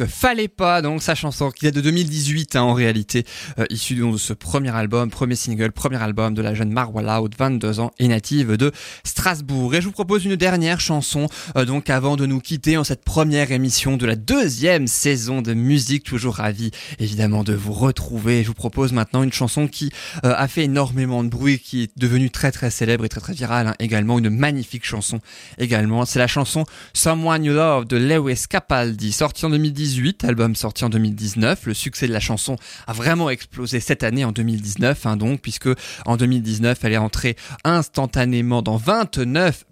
Fallait 0.08 0.48
pas, 0.48 0.82
donc 0.82 1.02
sa 1.02 1.16
chanson 1.16 1.52
qui 1.52 1.66
date 1.66 1.76
de 1.76 1.82
2018 1.82 2.56
hein, 2.56 2.62
en 2.62 2.74
réalité, 2.74 3.26
euh, 3.60 3.66
issue 3.70 3.96
de 3.96 4.18
ce 4.18 4.34
premier 4.34 4.76
album, 4.76 5.10
premier 5.10 5.36
single, 5.36 5.72
premier 5.72 6.02
album 6.02 6.34
de 6.34 6.42
la 6.42 6.54
jeune 6.54 6.72
Marwa 6.72 7.02
Loud, 7.02 7.36
22 7.38 7.80
ans 7.80 7.92
et 8.00 8.08
native 8.08 8.58
de 8.58 8.72
Strasbourg. 9.04 9.76
Et 9.76 9.82
je 9.82 9.86
vous 9.86 9.92
propose 9.92 10.26
une 10.26 10.36
dernière 10.36 10.80
chanson, 10.80 11.28
euh, 11.56 11.66
donc 11.66 11.90
avant 11.90 12.16
de 12.16 12.26
nous 12.26 12.40
quitter 12.40 12.78
en 12.78 12.84
cette 12.84 13.04
première 13.04 13.52
émission 13.52 13.98
de 13.98 14.06
la 14.06 14.16
deuxième 14.16 14.88
saison 14.88 15.42
de 15.42 15.54
musique, 15.54 16.04
toujours 16.04 16.36
ravi 16.36 16.72
évidemment 17.00 17.44
de 17.44 17.54
vous 17.54 17.74
retrouver. 17.74 18.44
Je 18.44 18.48
vous 18.48 18.54
propose 18.54 18.94
maintenant 18.94 19.24
une 19.24 19.34
chanson 19.34 19.68
qui 19.68 19.92
euh, 20.24 20.34
a 20.36 20.48
fait 20.48 20.64
énormément 20.64 21.24
de 21.24 21.30
bruit, 21.30 21.60
qui 21.60 21.84
est 21.84 21.92
devenue 21.98 22.30
très 22.30 22.52
très 22.52 22.70
célèbre 22.70 23.06
et 23.06 23.10
très 23.10 23.22
très 23.22 23.34
virale 23.34 23.68
hein, 23.68 23.76
également, 23.80 24.20
une 24.20 24.30
magnifique 24.30 24.86
chanson 24.86 25.20
également. 25.58 26.06
C'est 26.06 26.20
la 26.20 26.28
chanson 26.28 26.66
Someone 26.94 27.44
You 27.44 27.54
Love 27.54 27.86
de 27.86 27.98
Lewis 27.98 28.46
Capaldi, 28.50 29.12
sorti 29.12 29.46
en 29.46 29.50
2018, 29.50 29.77
album 30.24 30.56
sorti 30.56 30.86
en 30.86 30.90
2019. 30.90 31.66
Le 31.66 31.74
succès 31.74 32.08
de 32.08 32.14
la 32.14 32.20
chanson 32.20 32.56
a 32.88 32.94
vraiment 32.94 33.30
explosé 33.30 33.80
cette 33.80 34.04
année 34.04 34.26
en 34.26 34.32
2019, 34.32 35.06
hein, 35.06 35.18
donc, 35.18 35.42
puisque 35.42 35.70
en 36.06 36.18
2019, 36.18 36.80
elle 36.84 36.94
est 36.94 36.98
entrée 36.98 37.36
instantanément 37.64 38.62
dans 38.62 38.78
29 38.78 39.66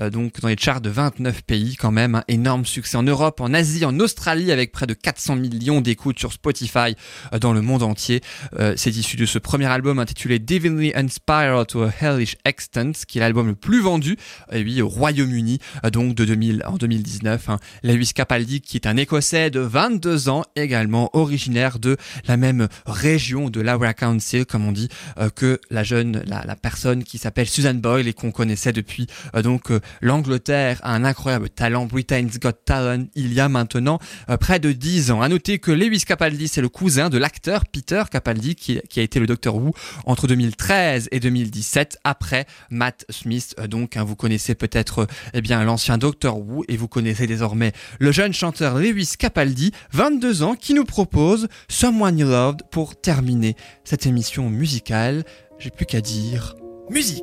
euh, 0.00 0.10
donc 0.10 0.40
dans 0.40 0.48
les 0.48 0.56
charts 0.56 0.80
de 0.80 0.90
29 0.90 1.42
pays 1.42 1.76
quand 1.76 1.90
même, 1.90 2.16
un 2.16 2.24
énorme 2.28 2.64
succès 2.64 2.96
en 2.96 3.02
Europe, 3.02 3.40
en 3.40 3.52
Asie, 3.54 3.84
en 3.84 3.98
Australie 3.98 4.52
avec 4.52 4.72
près 4.72 4.86
de 4.86 4.94
400 4.94 5.36
millions 5.36 5.80
d'écoutes 5.80 6.18
sur 6.18 6.32
Spotify 6.32 6.94
euh, 7.32 7.38
dans 7.38 7.52
le 7.52 7.60
monde 7.60 7.82
entier. 7.82 8.20
Euh, 8.58 8.74
c'est 8.76 8.90
issu 8.90 9.16
de 9.16 9.26
ce 9.26 9.38
premier 9.38 9.66
album 9.66 9.98
intitulé 9.98 10.38
Divinely 10.38 10.92
Inspired 10.94 11.66
to 11.66 11.82
a 11.82 11.90
Hellish 12.00 12.36
Extent, 12.44 12.92
qui 13.06 13.18
est 13.18 13.20
l'album 13.20 13.48
le 13.48 13.54
plus 13.54 13.80
vendu, 13.80 14.16
et 14.52 14.62
oui, 14.62 14.80
au 14.82 14.88
Royaume-Uni, 14.88 15.58
donc 15.92 16.14
de 16.14 16.24
2000 16.24 16.62
en 16.66 16.76
2019. 16.76 17.48
Hein. 17.48 17.58
Lewis 17.82 18.12
Capaldi, 18.14 18.60
qui 18.60 18.76
est 18.76 18.86
un 18.86 18.96
Écossais 18.96 19.50
de 19.50 19.60
22 19.60 20.28
ans, 20.28 20.44
également 20.56 21.10
originaire 21.14 21.78
de 21.78 21.96
la 22.26 22.36
même 22.36 22.68
région 22.86 23.50
de 23.50 23.60
Laura 23.60 23.94
Council, 23.94 24.46
comme 24.46 24.66
on 24.66 24.72
dit, 24.72 24.88
que 25.34 25.60
la 25.70 25.82
jeune, 25.82 26.22
la, 26.26 26.56
personne 26.56 27.04
qui 27.04 27.18
s'appelle 27.18 27.48
Susan 27.48 27.74
Boyle 27.74 28.08
et 28.08 28.12
qu'on 28.12 28.30
connaissait 28.30 28.72
depuis 28.72 29.06
donc 29.40 29.70
euh, 29.70 29.80
l'Angleterre 30.02 30.78
a 30.82 30.94
un 30.94 31.04
incroyable 31.04 31.48
talent. 31.48 31.86
Britain's 31.86 32.38
Got 32.38 32.52
Talent 32.64 33.06
il 33.14 33.32
y 33.32 33.40
a 33.40 33.48
maintenant 33.48 33.98
euh, 34.28 34.36
près 34.36 34.58
de 34.58 34.72
10 34.72 35.10
ans. 35.10 35.22
À 35.22 35.28
noter 35.28 35.58
que 35.58 35.70
Lewis 35.70 36.04
Capaldi, 36.06 36.48
c'est 36.48 36.60
le 36.60 36.68
cousin 36.68 37.08
de 37.08 37.18
l'acteur 37.18 37.66
Peter 37.66 38.02
Capaldi 38.10 38.54
qui, 38.54 38.80
qui 38.88 39.00
a 39.00 39.02
été 39.02 39.20
le 39.20 39.26
Docteur 39.26 39.56
Who 39.56 39.72
entre 40.04 40.26
2013 40.26 41.08
et 41.12 41.20
2017 41.20 41.98
après 42.04 42.46
Matt 42.70 43.04
Smith. 43.08 43.54
Euh, 43.58 43.66
Donc, 43.66 43.96
hein, 43.96 44.04
vous 44.04 44.16
connaissez 44.16 44.54
peut-être 44.54 45.00
euh, 45.00 45.06
eh 45.34 45.40
bien 45.40 45.62
l'ancien 45.64 45.98
Docteur 45.98 46.38
Who 46.38 46.64
et 46.68 46.76
vous 46.76 46.88
connaissez 46.88 47.26
désormais 47.26 47.72
le 47.98 48.12
jeune 48.12 48.32
chanteur 48.32 48.78
Lewis 48.78 49.14
Capaldi, 49.18 49.72
22 49.92 50.42
ans, 50.42 50.54
qui 50.54 50.74
nous 50.74 50.84
propose 50.84 51.48
Someone 51.68 52.18
You 52.18 52.28
Loved 52.28 52.62
pour 52.70 53.00
terminer 53.00 53.56
cette 53.84 54.06
émission 54.06 54.50
musicale. 54.50 55.24
J'ai 55.58 55.70
plus 55.70 55.86
qu'à 55.86 56.00
dire 56.00 56.56
musique. 56.90 57.22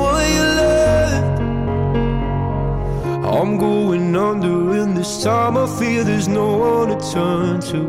I'm 3.41 3.57
going 3.57 4.15
under, 4.15 4.71
and 4.79 4.95
this 4.95 5.23
time 5.23 5.57
I 5.57 5.65
feel 5.79 6.03
there's 6.03 6.27
no 6.27 6.57
one 6.57 6.89
to 6.89 7.11
turn 7.11 7.59
to. 7.71 7.81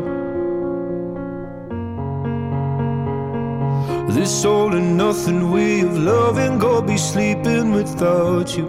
This 4.11 4.43
all 4.45 4.73
and 4.73 4.97
nothing 4.97 5.51
way 5.51 5.81
of 5.81 5.95
loving, 5.95 6.57
go 6.57 6.81
be 6.81 6.97
sleeping 6.97 7.71
without 7.71 8.57
you. 8.57 8.67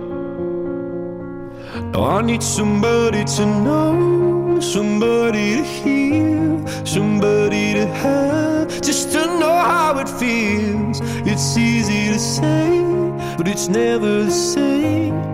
Now 1.94 2.18
I 2.18 2.20
need 2.20 2.42
somebody 2.42 3.24
to 3.36 3.46
know, 3.46 4.60
somebody 4.60 5.56
to 5.56 5.62
hear, 5.62 6.84
somebody 6.84 7.72
to 7.78 7.86
have, 7.86 8.82
just 8.82 9.10
to 9.12 9.26
know 9.40 9.56
how 9.72 9.98
it 10.00 10.08
feels. 10.20 11.00
It's 11.24 11.56
easy 11.56 12.12
to 12.12 12.18
say, 12.18 12.82
but 13.38 13.48
it's 13.48 13.68
never 13.68 14.24
the 14.24 14.30
same. 14.30 15.33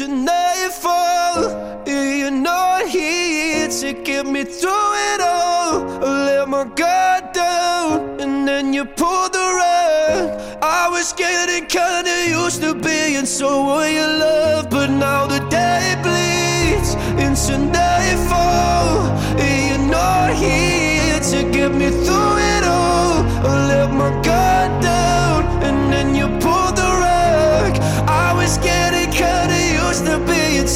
nightfall. 0.00 1.82
You're 1.86 2.30
not 2.30 2.88
here 2.88 3.68
to 3.68 3.92
get 3.92 4.26
me 4.26 4.44
through 4.44 4.94
it 5.12 5.20
all. 5.20 6.04
I 6.04 6.24
let 6.26 6.48
my 6.48 6.64
guard 6.64 7.32
down, 7.32 8.20
and 8.20 8.48
then 8.48 8.72
you 8.72 8.84
pulled 8.84 9.32
the 9.32 9.46
rug. 9.60 10.40
I 10.62 10.88
was 10.88 11.12
getting 11.12 11.66
kinda 11.66 12.28
used 12.28 12.62
to 12.62 12.74
being 12.74 13.26
someone 13.26 13.92
you 13.92 14.06
love, 14.06 14.70
but 14.70 14.88
now 14.88 15.26
the 15.26 15.41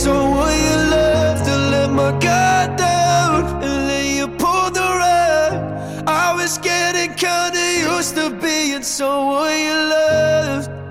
being 0.06 0.14
someone 0.14 0.58
you 0.68 0.76
loved. 0.90 1.44
To 1.46 1.56
let 1.72 1.90
my 1.90 2.10
guard 2.18 2.76
down, 2.76 3.62
and 3.62 3.90
then 3.90 4.16
you 4.16 4.28
pulled 4.28 4.74
the 4.74 4.80
rug. 4.80 5.52
I 6.06 6.32
was 6.34 6.58
getting 6.58 7.14
kinda 7.14 7.64
used 7.94 8.14
to 8.16 8.30
being 8.30 8.82
someone 8.82 9.58
you 9.58 9.74
loved. 9.94 10.85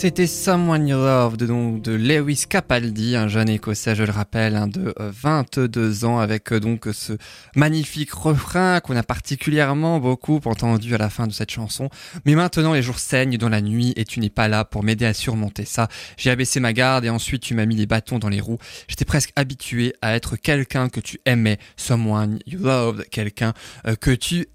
C'était 0.00 0.28
Someone 0.28 0.86
You 0.86 0.96
Loved 0.96 1.42
donc 1.42 1.82
de 1.82 1.90
Lewis 1.90 2.44
Capaldi, 2.48 3.16
un 3.16 3.26
jeune 3.26 3.48
écossais, 3.48 3.96
je 3.96 4.04
le 4.04 4.12
rappelle, 4.12 4.54
hein, 4.54 4.68
de 4.68 4.94
euh, 5.00 5.10
22 5.12 6.04
ans, 6.04 6.20
avec 6.20 6.52
euh, 6.52 6.60
donc 6.60 6.86
ce 6.92 7.14
magnifique 7.56 8.12
refrain 8.12 8.78
qu'on 8.78 8.94
a 8.94 9.02
particulièrement 9.02 9.98
beaucoup 9.98 10.40
entendu 10.44 10.94
à 10.94 10.98
la 10.98 11.10
fin 11.10 11.26
de 11.26 11.32
cette 11.32 11.50
chanson. 11.50 11.90
Mais 12.24 12.36
maintenant 12.36 12.74
les 12.74 12.82
jours 12.82 13.00
saignent 13.00 13.38
dans 13.38 13.48
la 13.48 13.60
nuit 13.60 13.92
et 13.96 14.04
tu 14.04 14.20
n'es 14.20 14.30
pas 14.30 14.46
là 14.46 14.64
pour 14.64 14.84
m'aider 14.84 15.04
à 15.04 15.14
surmonter 15.14 15.64
ça. 15.64 15.88
J'ai 16.16 16.30
abaissé 16.30 16.60
ma 16.60 16.72
garde 16.72 17.04
et 17.04 17.10
ensuite 17.10 17.42
tu 17.42 17.54
m'as 17.54 17.66
mis 17.66 17.74
les 17.74 17.86
bâtons 17.86 18.20
dans 18.20 18.28
les 18.28 18.40
roues. 18.40 18.58
J'étais 18.86 19.04
presque 19.04 19.32
habitué 19.34 19.94
à 20.00 20.14
être 20.14 20.36
quelqu'un 20.36 20.90
que 20.90 21.00
tu 21.00 21.18
aimais, 21.24 21.58
someone 21.76 22.38
you 22.46 22.60
loved, 22.60 23.08
quelqu'un 23.10 23.52
euh, 23.88 23.96
que 23.96 24.12
tu 24.12 24.46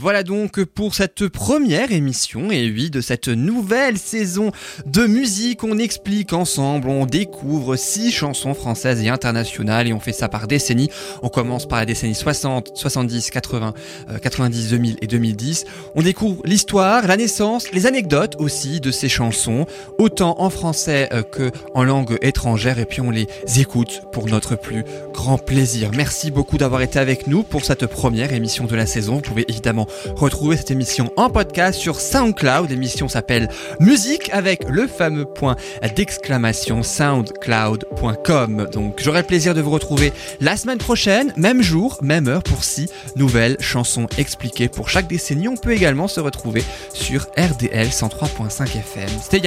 Voilà 0.00 0.22
donc 0.22 0.62
pour 0.62 0.94
cette 0.94 1.26
première 1.28 1.90
émission 1.90 2.52
et 2.52 2.70
oui 2.70 2.88
de 2.88 3.00
cette 3.00 3.26
nouvelle 3.26 3.98
saison 3.98 4.52
de 4.86 5.06
musique. 5.06 5.64
On 5.64 5.76
explique 5.76 6.32
ensemble, 6.32 6.88
on 6.88 7.04
découvre 7.04 7.74
six 7.74 8.12
chansons 8.12 8.54
françaises 8.54 9.02
et 9.02 9.08
internationales 9.08 9.88
et 9.88 9.92
on 9.92 9.98
fait 9.98 10.12
ça 10.12 10.28
par 10.28 10.46
décennies. 10.46 10.88
On 11.22 11.28
commence 11.28 11.66
par 11.66 11.80
la 11.80 11.84
décennie 11.84 12.14
60, 12.14 12.70
70, 12.76 13.30
80, 13.30 13.74
euh, 14.10 14.18
90, 14.18 14.70
2000 14.70 14.96
et 15.02 15.08
2010. 15.08 15.64
On 15.96 16.02
découvre 16.02 16.42
l'histoire, 16.44 17.08
la 17.08 17.16
naissance, 17.16 17.72
les 17.72 17.86
anecdotes 17.86 18.36
aussi 18.38 18.80
de 18.80 18.92
ces 18.92 19.08
chansons, 19.08 19.66
autant 19.98 20.36
en 20.38 20.50
français 20.50 21.08
euh, 21.12 21.22
que 21.22 21.50
en 21.74 21.82
langue 21.82 22.18
étrangère 22.22 22.78
et 22.78 22.84
puis 22.84 23.00
on 23.00 23.10
les 23.10 23.26
écoute 23.56 24.02
pour 24.12 24.28
notre 24.28 24.54
plus 24.54 24.84
grand 25.12 25.38
plaisir. 25.38 25.90
Merci 25.96 26.30
beaucoup 26.30 26.56
d'avoir 26.56 26.82
été 26.82 27.00
avec 27.00 27.26
nous 27.26 27.42
pour 27.42 27.64
cette 27.64 27.86
première 27.86 28.32
émission 28.32 28.66
de 28.66 28.76
la 28.76 28.86
saison. 28.86 29.20
Évidemment 29.48 29.86
retrouver 30.16 30.56
cette 30.56 30.70
émission 30.70 31.12
en 31.16 31.30
podcast 31.30 31.78
sur 31.78 32.00
SoundCloud. 32.00 32.70
L'émission 32.70 33.08
s'appelle 33.08 33.48
Musique 33.80 34.30
avec 34.32 34.64
le 34.68 34.86
fameux 34.86 35.24
point 35.24 35.56
d'exclamation 35.94 36.82
soundcloud.com. 36.82 38.68
Donc 38.72 39.00
j'aurai 39.02 39.20
le 39.20 39.26
plaisir 39.26 39.54
de 39.54 39.60
vous 39.60 39.70
retrouver 39.70 40.12
la 40.40 40.56
semaine 40.56 40.78
prochaine, 40.78 41.32
même 41.36 41.62
jour, 41.62 41.98
même 42.02 42.28
heure 42.28 42.42
pour 42.42 42.64
six 42.64 42.88
nouvelles 43.16 43.56
chansons 43.60 44.06
expliquées 44.18 44.68
pour 44.68 44.88
chaque 44.88 45.08
décennie. 45.08 45.48
On 45.48 45.56
peut 45.56 45.72
également 45.72 46.08
se 46.08 46.20
retrouver 46.20 46.62
sur 46.94 47.26
RDL 47.36 47.88
103.5 47.88 48.76
FM. 48.76 49.08
C'était 49.22 49.40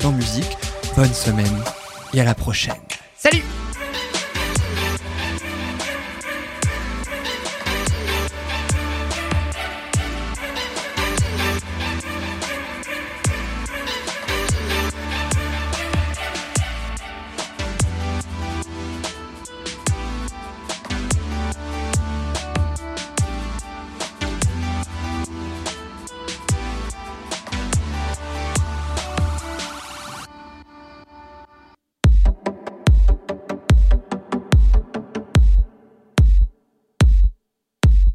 dans 0.00 0.12
Musique. 0.12 0.56
Bonne 0.96 1.12
semaine 1.12 1.46
et 2.14 2.20
à 2.20 2.24
la 2.24 2.34
prochaine. 2.34 2.74
Salut 3.16 3.44